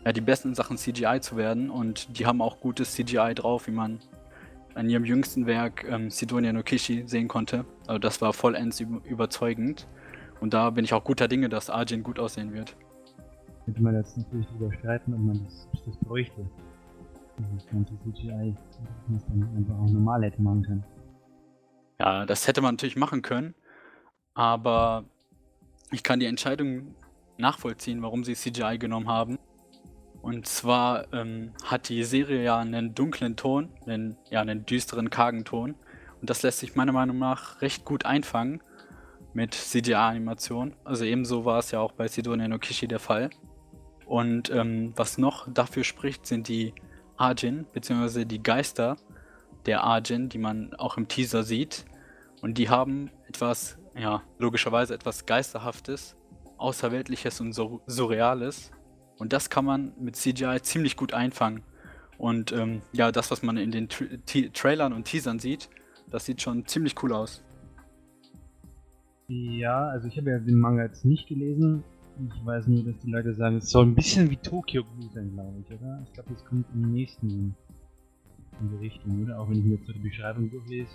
ja, 0.06 0.12
die 0.12 0.22
Besten 0.22 0.56
Sachen 0.56 0.78
CGI 0.78 1.20
zu 1.22 1.38
werden 1.38 1.70
und 1.70 2.18
die 2.18 2.26
haben 2.26 2.42
auch 2.42 2.60
gutes 2.60 2.94
CGI 2.94 3.34
drauf, 3.36 3.68
wie 3.68 3.72
man 3.72 4.00
an 4.76 4.90
ihrem 4.90 5.06
jüngsten 5.06 5.46
Werk 5.46 5.86
ähm, 5.90 6.10
Sidonia 6.10 6.54
no 6.54 6.64
Kishi 6.64 7.04
sehen 7.06 7.28
konnte. 7.28 7.66
Also 7.86 8.00
das 8.00 8.22
war 8.22 8.34
vollends 8.34 8.80
überzeugend. 8.80 9.88
Und 10.40 10.54
da 10.54 10.70
bin 10.70 10.86
ich 10.86 10.94
auch 10.94 11.04
guter 11.04 11.28
Dinge, 11.28 11.50
dass 11.50 11.70
Arjin 11.70 12.02
gut 12.02 12.18
aussehen 12.18 12.54
wird. 12.54 12.76
Könnte 13.66 13.82
man 13.82 13.96
jetzt 13.96 14.18
natürlich 14.18 14.48
darüber 14.48 14.74
streiten, 14.74 15.14
ob 15.14 15.20
man 15.20 15.44
das, 15.44 15.68
das 15.86 15.98
bräuchte. 15.98 16.46
Das 17.56 17.68
ganze 17.68 17.94
CGI, 18.00 18.56
dass 19.08 19.30
man 19.30 19.56
einfach 19.56 19.76
auch 19.76 19.90
normal 19.90 20.24
hätte 20.24 20.42
machen 20.42 20.64
können. 20.64 20.84
Ja, 22.00 22.26
das 22.26 22.48
hätte 22.48 22.62
man 22.62 22.76
natürlich 22.76 22.98
machen 22.98 23.22
können, 23.22 23.56
aber 24.34 25.06
ich 25.92 26.04
kann 26.04 26.20
die 26.20 26.26
Entscheidung 26.26 26.96
nachvollziehen, 27.38 28.02
warum 28.02 28.24
sie 28.24 28.36
CGI 28.36 28.78
genommen 28.78 29.08
haben. 29.08 29.40
Und 30.22 30.48
zwar 30.48 31.12
ähm, 31.14 31.54
hat 31.64 31.88
die 31.90 32.04
Serie 32.04 32.44
ja 32.44 32.60
einen 32.60 32.94
dunklen 32.94 33.38
Ton, 33.38 33.70
einen, 33.86 34.18
ja, 34.30 34.42
einen 34.42 34.66
düsteren, 34.66 35.10
kargen 35.10 35.46
Ton. 35.46 35.76
Und 36.20 36.30
das 36.30 36.44
lässt 36.44 36.60
sich 36.60 36.76
meiner 36.76 36.92
Meinung 36.92 37.18
nach 37.18 37.62
recht 37.62 37.86
gut 37.86 38.06
einfangen 38.06 38.62
mit 39.34 39.54
CGI-Animation. 39.54 40.76
Also 40.84 41.06
ebenso 41.06 41.46
war 41.46 41.60
es 41.60 41.72
ja 41.72 41.80
auch 41.80 41.94
bei 41.94 42.08
Sidonia 42.08 42.50
no 42.50 42.60
Kishi 42.60 42.88
der 42.88 43.00
Fall. 43.00 43.30
Und 44.06 44.50
ähm, 44.50 44.92
was 44.96 45.18
noch 45.18 45.48
dafür 45.54 45.86
spricht, 45.86 46.26
sind 46.26 46.48
die 46.50 46.74
Arjin, 47.20 47.66
beziehungsweise 47.74 48.26
die 48.26 48.42
Geister 48.42 48.98
der 49.66 49.84
Arjin, 49.84 50.30
die 50.30 50.38
man 50.38 50.74
auch 50.76 50.98
im 50.98 51.08
Teaser 51.08 51.44
sieht. 51.44 51.86
Und 52.42 52.58
die 52.58 52.70
haben 52.70 53.12
etwas, 53.28 53.78
ja, 53.96 54.24
logischerweise 54.38 54.94
etwas 54.94 55.26
Geisterhaftes, 55.26 56.16
Außerweltliches 56.58 57.42
und 57.42 57.54
Sur 57.54 57.82
Surreales. 57.88 58.72
Und 59.18 59.34
das 59.34 59.50
kann 59.50 59.66
man 59.66 59.94
mit 60.00 60.16
CGI 60.16 60.62
ziemlich 60.62 60.96
gut 60.96 61.14
einfangen. 61.14 61.64
Und 62.18 62.52
ähm, 62.52 62.82
ja, 62.94 63.12
das, 63.12 63.32
was 63.32 63.44
man 63.44 63.58
in 63.58 63.72
den 63.72 63.90
Tra 63.90 64.06
Trailern 64.54 64.94
und 64.94 65.06
Teasern 65.06 65.40
sieht, 65.40 65.70
das 66.10 66.26
sieht 66.26 66.42
schon 66.42 66.66
ziemlich 66.66 67.02
cool 67.04 67.14
aus. 67.14 67.44
Ja, 69.28 69.88
also 69.90 70.08
ich 70.08 70.18
habe 70.18 70.32
ja 70.32 70.40
den 70.40 70.58
Manga 70.58 70.84
jetzt 70.84 71.06
nicht 71.06 71.28
gelesen. 71.28 71.84
Ich 72.28 72.46
weiß 72.46 72.68
nur, 72.68 72.84
dass 72.84 72.98
die 73.00 73.12
Leute 73.12 73.34
sagen, 73.34 73.58
es 73.58 73.70
soll 73.70 73.86
ein 73.86 73.96
bisschen 73.96 74.30
wie 74.30 74.38
Tokyo 74.38 74.84
Ghoul 74.84 75.10
sein, 75.14 75.32
glaube 75.34 75.54
ich, 75.62 75.80
oder? 75.80 76.02
Ich 76.06 76.14
glaube, 76.14 76.34
das 76.34 76.46
kommt 76.46 76.66
im 76.74 76.92
nächsten 76.92 77.56
in 78.60 78.70
die 78.72 78.86
Richtung, 78.86 79.24
oder? 79.24 79.40
Auch 79.40 79.50
wenn 79.50 79.60
ich 79.60 79.64
mir 79.64 79.76
jetzt 79.76 79.88
so 79.88 79.94
die 79.94 80.00
Beschreibung 80.00 80.50
durchlese. 80.50 80.90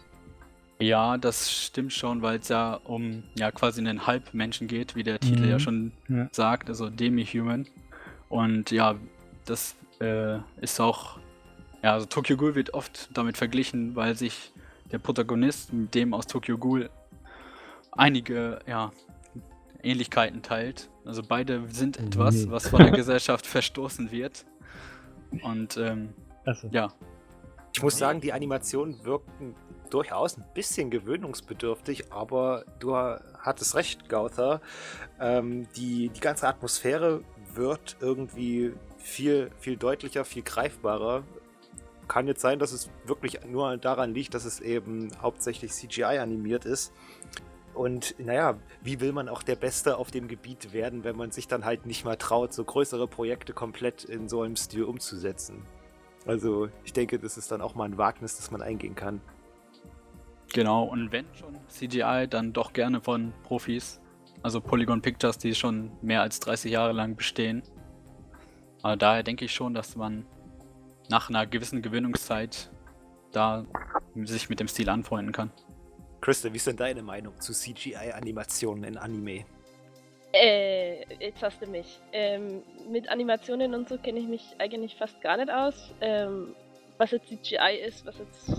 Ja, 0.80 1.16
das 1.16 1.50
stimmt 1.50 1.92
schon, 1.92 2.20
weil 2.20 2.38
es 2.40 2.48
ja 2.48 2.74
um 2.84 3.22
ja 3.38 3.50
quasi 3.52 3.80
einen 3.80 4.06
Halbmenschen 4.06 4.66
geht, 4.66 4.96
wie 4.96 5.02
der 5.02 5.20
Titel 5.20 5.44
mhm. 5.44 5.48
ja 5.48 5.58
schon 5.58 5.92
ja. 6.08 6.28
sagt, 6.32 6.68
also 6.68 6.90
Demi-Human. 6.90 7.66
Und 8.28 8.70
ja, 8.70 8.96
das 9.44 9.76
äh, 10.00 10.38
ist 10.60 10.80
auch, 10.80 11.18
ja, 11.82 11.92
also 11.92 12.06
Tokyo 12.06 12.36
Ghoul 12.36 12.54
wird 12.54 12.74
oft 12.74 13.08
damit 13.16 13.36
verglichen, 13.36 13.94
weil 13.94 14.16
sich 14.16 14.52
der 14.90 14.98
Protagonist 14.98 15.72
mit 15.72 15.94
dem 15.94 16.12
aus 16.12 16.26
Tokyo 16.26 16.58
Ghoul 16.58 16.90
einige, 17.92 18.58
ja, 18.66 18.92
Ähnlichkeiten 19.84 20.42
teilt. 20.42 20.90
Also 21.04 21.22
beide 21.22 21.68
sind 21.68 21.98
oh 22.00 22.06
etwas, 22.06 22.34
nee. 22.34 22.50
was 22.50 22.68
von 22.68 22.80
der 22.80 22.90
Gesellschaft 22.92 23.46
verstoßen 23.46 24.10
wird. 24.10 24.44
Und 25.42 25.76
ähm, 25.76 26.14
so. 26.52 26.68
ja. 26.70 26.92
Ich 27.74 27.82
muss 27.82 27.98
sagen, 27.98 28.20
die 28.20 28.32
Animationen 28.32 29.04
wirkten 29.04 29.56
durchaus 29.90 30.36
ein 30.36 30.44
bisschen 30.54 30.90
gewöhnungsbedürftig, 30.90 32.12
aber 32.12 32.64
du 32.78 32.94
hattest 32.96 33.74
recht, 33.74 34.08
Gauther. 34.08 34.60
Ähm, 35.20 35.66
die, 35.76 36.08
die 36.08 36.20
ganze 36.20 36.46
Atmosphäre 36.46 37.22
wird 37.54 37.96
irgendwie 38.00 38.74
viel, 38.96 39.50
viel 39.58 39.76
deutlicher, 39.76 40.24
viel 40.24 40.42
greifbarer. 40.42 41.24
Kann 42.06 42.26
jetzt 42.26 42.40
sein, 42.42 42.58
dass 42.58 42.72
es 42.72 42.90
wirklich 43.06 43.44
nur 43.44 43.76
daran 43.76 44.14
liegt, 44.14 44.34
dass 44.34 44.44
es 44.44 44.60
eben 44.60 45.10
hauptsächlich 45.20 45.72
CGI 45.72 46.18
animiert 46.18 46.64
ist. 46.64 46.92
Und 47.74 48.14
naja, 48.18 48.56
wie 48.82 49.00
will 49.00 49.12
man 49.12 49.28
auch 49.28 49.42
der 49.42 49.56
Beste 49.56 49.98
auf 49.98 50.10
dem 50.10 50.28
Gebiet 50.28 50.72
werden, 50.72 51.02
wenn 51.04 51.16
man 51.16 51.32
sich 51.32 51.48
dann 51.48 51.64
halt 51.64 51.86
nicht 51.86 52.04
mal 52.04 52.16
traut, 52.16 52.52
so 52.52 52.64
größere 52.64 53.08
Projekte 53.08 53.52
komplett 53.52 54.04
in 54.04 54.28
so 54.28 54.42
einem 54.42 54.56
Stil 54.56 54.84
umzusetzen? 54.84 55.66
Also 56.26 56.68
ich 56.84 56.92
denke, 56.92 57.18
das 57.18 57.36
ist 57.36 57.50
dann 57.50 57.60
auch 57.60 57.74
mal 57.74 57.84
ein 57.84 57.98
Wagnis, 57.98 58.36
das 58.36 58.50
man 58.50 58.62
eingehen 58.62 58.94
kann. 58.94 59.20
Genau, 60.52 60.84
und 60.84 61.10
wenn 61.10 61.26
schon 61.34 61.56
CGI, 61.68 62.26
dann 62.30 62.52
doch 62.52 62.72
gerne 62.72 63.00
von 63.00 63.32
Profis. 63.42 64.00
Also 64.42 64.60
Polygon 64.60 65.02
Pictures, 65.02 65.38
die 65.38 65.54
schon 65.54 65.90
mehr 66.00 66.22
als 66.22 66.38
30 66.40 66.70
Jahre 66.70 66.92
lang 66.92 67.16
bestehen. 67.16 67.62
Aber 68.82 68.96
daher 68.96 69.22
denke 69.22 69.46
ich 69.46 69.52
schon, 69.52 69.74
dass 69.74 69.96
man 69.96 70.26
nach 71.08 71.28
einer 71.28 71.46
gewissen 71.46 71.82
Gewöhnungszeit 71.82 72.70
da 73.32 73.64
sich 74.14 74.48
mit 74.48 74.60
dem 74.60 74.68
Stil 74.68 74.88
anfreunden 74.88 75.32
kann. 75.32 75.50
Krista, 76.24 76.50
wie 76.50 76.56
ist 76.56 76.66
denn 76.66 76.78
deine 76.78 77.02
Meinung 77.02 77.38
zu 77.38 77.52
CGI-Animationen 77.52 78.84
in 78.84 78.96
Anime? 78.96 79.44
Äh, 80.32 81.04
jetzt 81.22 81.42
hast 81.42 81.60
du 81.60 81.66
mich. 81.66 82.00
Ähm, 82.14 82.62
mit 82.88 83.10
Animationen 83.10 83.74
und 83.74 83.90
so 83.90 83.98
kenne 83.98 84.20
ich 84.20 84.26
mich 84.26 84.42
eigentlich 84.58 84.96
fast 84.96 85.20
gar 85.20 85.36
nicht 85.36 85.50
aus. 85.50 85.92
Ähm, 86.00 86.56
was 86.96 87.10
jetzt 87.10 87.28
CGI 87.28 87.78
ist, 87.86 88.06
was 88.06 88.16
jetzt 88.16 88.58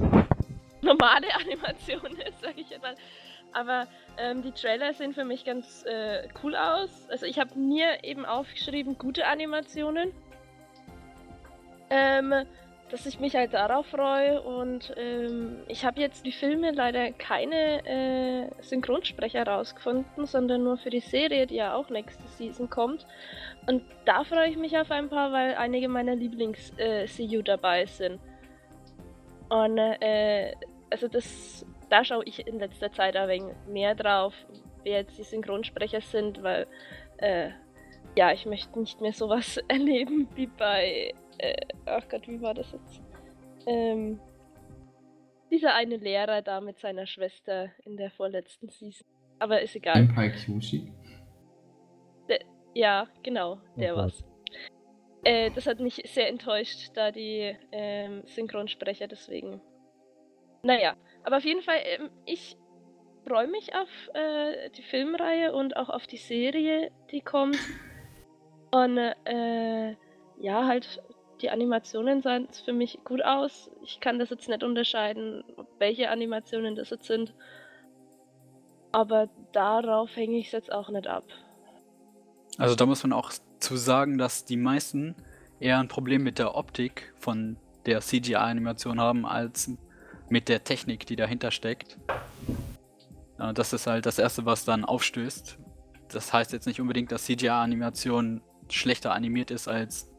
normale 0.83 1.25
Animation 1.41 2.15
ist, 2.17 2.39
sage 2.39 2.61
ich 2.61 2.69
jetzt 2.69 2.83
mal. 2.83 2.95
Aber 3.51 3.87
ähm, 4.19 4.43
die 4.43 4.51
Trailer 4.51 4.93
sehen 4.93 5.15
für 5.15 5.25
mich 5.25 5.43
ganz 5.43 5.83
äh, 5.87 6.27
cool 6.43 6.55
aus. 6.55 7.09
Also 7.09 7.25
ich 7.25 7.39
habe 7.39 7.57
mir 7.57 8.03
eben 8.03 8.27
aufgeschrieben, 8.27 8.95
gute 8.99 9.25
Animationen. 9.25 10.11
Ähm, 11.89 12.45
dass 12.89 13.05
ich 13.05 13.19
mich 13.19 13.35
halt 13.35 13.53
darauf 13.53 13.87
freue 13.87 14.41
und 14.41 14.93
ähm, 14.95 15.57
ich 15.67 15.85
habe 15.85 15.99
jetzt 15.99 16.25
die 16.25 16.31
Filme 16.31 16.71
leider 16.71 17.11
keine 17.11 17.85
äh, 17.85 18.61
Synchronsprecher 18.61 19.45
rausgefunden, 19.45 20.25
sondern 20.25 20.63
nur 20.63 20.77
für 20.77 20.91
die 20.91 20.99
Serie, 20.99 21.47
die 21.47 21.55
ja 21.55 21.75
auch 21.75 21.89
nächste 21.89 22.27
Season 22.27 22.69
kommt. 22.69 23.07
Und 23.67 23.83
da 24.05 24.23
freue 24.23 24.49
ich 24.49 24.57
mich 24.57 24.77
auf 24.77 24.91
ein 24.91 25.09
paar, 25.09 25.31
weil 25.31 25.55
einige 25.55 25.87
meiner 25.87 26.15
Lieblings-CU 26.15 27.39
äh, 27.39 27.43
dabei 27.43 27.85
sind. 27.85 28.19
Und 29.49 29.77
äh, 29.77 30.53
also 30.91 31.07
das 31.07 31.65
da 31.89 32.03
schaue 32.03 32.23
ich 32.25 32.45
in 32.47 32.59
letzter 32.59 32.91
Zeit 32.91 33.15
ein 33.15 33.29
wenig 33.29 33.55
mehr 33.67 33.95
drauf, 33.95 34.33
wer 34.83 34.99
jetzt 34.99 35.17
die 35.17 35.23
Synchronsprecher 35.23 36.01
sind, 36.01 36.43
weil 36.43 36.67
äh, 37.17 37.49
ja, 38.15 38.31
ich 38.31 38.45
möchte 38.45 38.79
nicht 38.79 39.01
mehr 39.01 39.13
sowas 39.13 39.57
erleben 39.67 40.27
wie 40.35 40.47
bei, 40.47 41.13
äh, 41.39 41.55
ach 41.85 42.07
Gott, 42.09 42.27
wie 42.27 42.41
war 42.41 42.53
das 42.53 42.71
jetzt? 42.71 43.01
Ähm, 43.67 44.19
dieser 45.51 45.73
eine 45.73 45.97
Lehrer 45.97 46.41
da 46.41 46.61
mit 46.61 46.79
seiner 46.79 47.05
Schwester 47.05 47.71
in 47.85 47.97
der 47.97 48.11
vorletzten 48.11 48.69
Season. 48.69 49.07
Aber 49.39 49.61
ist 49.61 49.75
egal. 49.75 49.97
Empire 49.97 50.31
Kyushi? 50.31 50.91
ja, 52.73 53.07
genau, 53.23 53.59
der 53.77 53.95
oh 53.95 53.99
war's. 53.99 54.23
Äh, 55.23 55.49
das 55.51 55.65
hat 55.65 55.79
mich 55.79 56.01
sehr 56.05 56.29
enttäuscht, 56.29 56.91
da 56.93 57.11
die 57.11 57.57
ähm, 57.71 58.23
Synchronsprecher 58.25 59.07
deswegen. 59.07 59.61
Naja, 60.61 60.95
aber 61.23 61.37
auf 61.37 61.45
jeden 61.45 61.61
Fall, 61.61 61.79
ähm, 61.83 62.09
ich 62.25 62.57
freue 63.27 63.47
mich 63.47 63.73
auf 63.73 63.89
äh, 64.13 64.69
die 64.71 64.83
Filmreihe 64.83 65.53
und 65.53 65.77
auch 65.77 65.89
auf 65.89 66.05
die 66.05 66.17
Serie, 66.17 66.91
die 67.11 67.21
kommt. 67.21 67.57
Und 68.71 68.97
äh, 68.97 69.95
ja, 70.41 70.67
halt, 70.67 71.01
die 71.41 71.49
Animationen 71.49 72.21
sahen 72.21 72.47
für 72.63 72.73
mich 72.73 72.99
gut 73.03 73.23
aus. 73.23 73.69
Ich 73.83 73.99
kann 73.99 74.19
das 74.19 74.29
jetzt 74.29 74.47
nicht 74.47 74.63
unterscheiden, 74.63 75.43
welche 75.79 76.09
Animationen 76.09 76.75
das 76.75 76.89
jetzt 76.89 77.05
sind. 77.05 77.33
Aber 78.91 79.29
darauf 79.51 80.15
hänge 80.15 80.37
ich 80.37 80.47
es 80.47 80.51
jetzt 80.53 80.71
auch 80.71 80.89
nicht 80.89 81.07
ab. 81.07 81.25
Also 82.57 82.75
da 82.75 82.85
muss 82.85 83.03
man 83.03 83.11
auch 83.11 83.33
zu 83.59 83.75
sagen, 83.75 84.17
dass 84.17 84.45
die 84.45 84.57
meisten 84.57 85.15
eher 85.59 85.79
ein 85.79 85.89
Problem 85.89 86.23
mit 86.23 86.39
der 86.39 86.55
Optik 86.55 87.13
von 87.17 87.57
der 87.85 87.99
CGI-Animation 87.99 88.99
haben, 88.99 89.25
als 89.25 89.71
mit 90.29 90.47
der 90.49 90.63
Technik, 90.63 91.05
die 91.05 91.15
dahinter 91.15 91.51
steckt. 91.51 91.97
Das 93.53 93.73
ist 93.73 93.85
halt 93.85 94.05
das 94.05 94.17
Erste, 94.17 94.45
was 94.45 94.63
dann 94.63 94.85
aufstößt. 94.85 95.57
Das 96.09 96.31
heißt 96.31 96.53
jetzt 96.53 96.65
nicht 96.65 96.79
unbedingt, 96.79 97.11
dass 97.11 97.25
CGI-Animation 97.25 98.41
schlechter 98.69 99.11
animiert 99.11 99.51
ist 99.51 99.67
als 99.67 100.09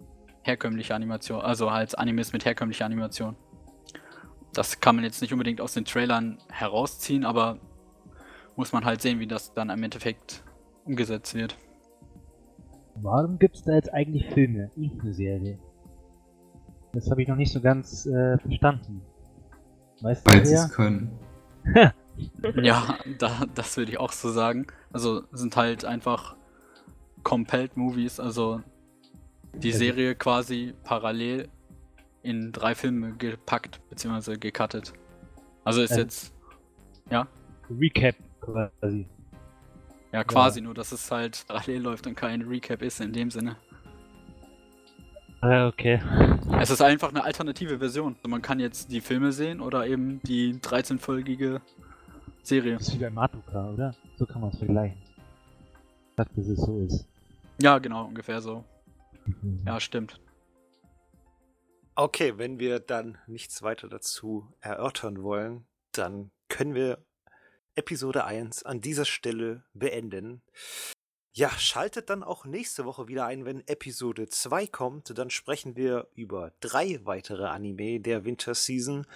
herkömmliche 0.46 0.94
Animation, 0.94 1.40
also 1.40 1.68
als 1.68 1.94
Animes 1.94 2.32
mit 2.32 2.44
herkömmlicher 2.44 2.84
Animation. 2.84 3.36
Das 4.52 4.80
kann 4.80 4.96
man 4.96 5.04
jetzt 5.04 5.20
nicht 5.20 5.32
unbedingt 5.32 5.60
aus 5.60 5.74
den 5.74 5.84
Trailern 5.84 6.38
herausziehen, 6.48 7.24
aber 7.24 7.58
muss 8.56 8.72
man 8.72 8.84
halt 8.84 9.02
sehen, 9.02 9.20
wie 9.20 9.26
das 9.26 9.52
dann 9.52 9.70
im 9.70 9.82
Endeffekt 9.82 10.42
umgesetzt 10.84 11.34
wird. 11.34 11.56
Warum 12.94 13.38
gibt 13.38 13.56
es 13.56 13.62
da 13.64 13.74
jetzt 13.74 13.92
eigentlich 13.92 14.26
Filme, 14.30 14.70
nicht 14.76 14.98
eine 15.00 15.12
Serie? 15.12 15.58
Das 16.92 17.10
habe 17.10 17.20
ich 17.20 17.28
noch 17.28 17.36
nicht 17.36 17.52
so 17.52 17.60
ganz 17.60 18.06
äh, 18.06 18.38
verstanden. 18.38 19.02
Weißt 20.00 20.26
Weil 20.26 20.46
sie 20.46 20.54
es 20.54 20.72
können. 20.72 21.18
ja, 22.62 22.96
da, 23.18 23.44
das 23.54 23.76
würde 23.76 23.92
ich 23.92 23.98
auch 23.98 24.12
so 24.12 24.30
sagen. 24.30 24.66
Also 24.92 25.24
sind 25.32 25.56
halt 25.56 25.84
einfach 25.84 26.36
Compelled 27.22 27.76
Movies, 27.76 28.20
also 28.20 28.62
die 29.56 29.68
Also- 29.68 29.78
Serie 29.78 30.14
quasi 30.14 30.74
parallel 30.84 31.48
in 32.22 32.52
drei 32.52 32.74
Filme 32.74 33.12
gepackt, 33.12 33.80
beziehungsweise 33.88 34.38
gecuttet. 34.38 34.92
Also 35.64 35.82
ist 35.82 35.90
Also- 35.92 36.02
jetzt, 36.02 36.34
ja, 37.10 37.26
Recap 37.70 38.14
quasi. 38.40 39.06
ja 40.12 40.24
quasi 40.24 40.60
nur, 40.60 40.74
dass 40.74 40.92
es 40.92 41.10
halt 41.10 41.44
parallel 41.46 41.82
läuft 41.82 42.06
und 42.06 42.14
kein 42.14 42.42
Recap 42.42 42.82
ist 42.82 43.00
in 43.00 43.12
dem 43.12 43.30
Sinne. 43.30 43.56
Ah, 45.40 45.68
okay. 45.68 46.00
Es 46.60 46.70
ist 46.70 46.80
einfach 46.80 47.10
eine 47.10 47.22
alternative 47.22 47.78
Version. 47.78 48.16
Also 48.16 48.28
man 48.28 48.42
kann 48.42 48.58
jetzt 48.58 48.90
die 48.90 49.00
Filme 49.00 49.32
sehen 49.32 49.60
oder 49.60 49.86
eben 49.86 50.20
die 50.22 50.58
13-folgige 50.60 51.60
Serie. 52.42 52.74
Das 52.78 52.88
ist 52.88 52.94
wie 52.94 52.98
bei 53.04 53.10
Matuka, 53.10 53.70
oder? 53.70 53.94
So 54.16 54.26
kann 54.26 54.40
man 54.40 54.50
es 54.50 54.58
vergleichen. 54.58 54.96
Ich 56.10 56.16
dachte, 56.16 56.32
dass 56.36 56.46
es 56.48 56.58
so 56.58 56.78
ist. 56.80 57.06
Ja, 57.60 57.78
genau, 57.78 58.06
ungefähr 58.06 58.40
so. 58.40 58.64
Mhm. 59.26 59.62
Ja, 59.66 59.80
stimmt. 59.80 60.20
Okay, 61.94 62.36
wenn 62.36 62.58
wir 62.58 62.78
dann 62.78 63.18
nichts 63.26 63.62
weiter 63.62 63.88
dazu 63.88 64.52
erörtern 64.60 65.22
wollen, 65.22 65.66
dann 65.92 66.30
können 66.48 66.74
wir 66.74 67.04
Episode 67.74 68.24
1 68.24 68.64
an 68.64 68.80
dieser 68.80 69.04
Stelle 69.04 69.64
beenden. 69.72 70.42
Ja, 71.32 71.50
schaltet 71.50 72.08
dann 72.08 72.22
auch 72.22 72.46
nächste 72.46 72.86
Woche 72.86 73.08
wieder 73.08 73.26
ein, 73.26 73.44
wenn 73.44 73.66
Episode 73.66 74.28
2 74.28 74.66
kommt. 74.66 75.18
Dann 75.18 75.28
sprechen 75.28 75.76
wir 75.76 76.08
über 76.14 76.52
drei 76.60 77.00
weitere 77.04 77.44
Anime 77.44 78.00
der 78.00 78.24
Winterseason. 78.24 79.06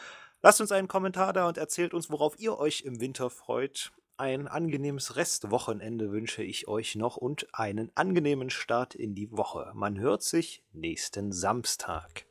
Lasst 0.43 0.61
uns 0.61 0.73
einen 0.73 0.89
Kommentar 0.89 1.33
da 1.33 1.49
und 1.49 1.59
erzählt 1.59 1.95
uns, 1.95 2.11
worauf 2.11 2.39
ihr 2.39 2.59
euch 2.59 2.83
im 2.83 3.01
Winter 3.01 3.31
freut. 3.31 3.93
Ein 4.21 4.49
angenehmes 4.49 5.17
Restwochenende 5.17 6.13
wünsche 6.13 6.43
ich 6.43 6.69
euch 6.69 6.95
noch 6.95 7.17
und 7.17 7.47
einen 7.55 7.91
angenehmen 7.95 8.51
Start 8.51 8.95
in 8.95 9.15
die 9.15 9.33
Woche. 9.33 9.73
Man 9.75 9.99
hört 9.99 10.23
sich 10.23 10.63
nächsten 10.75 11.33
Samstag. 11.33 12.27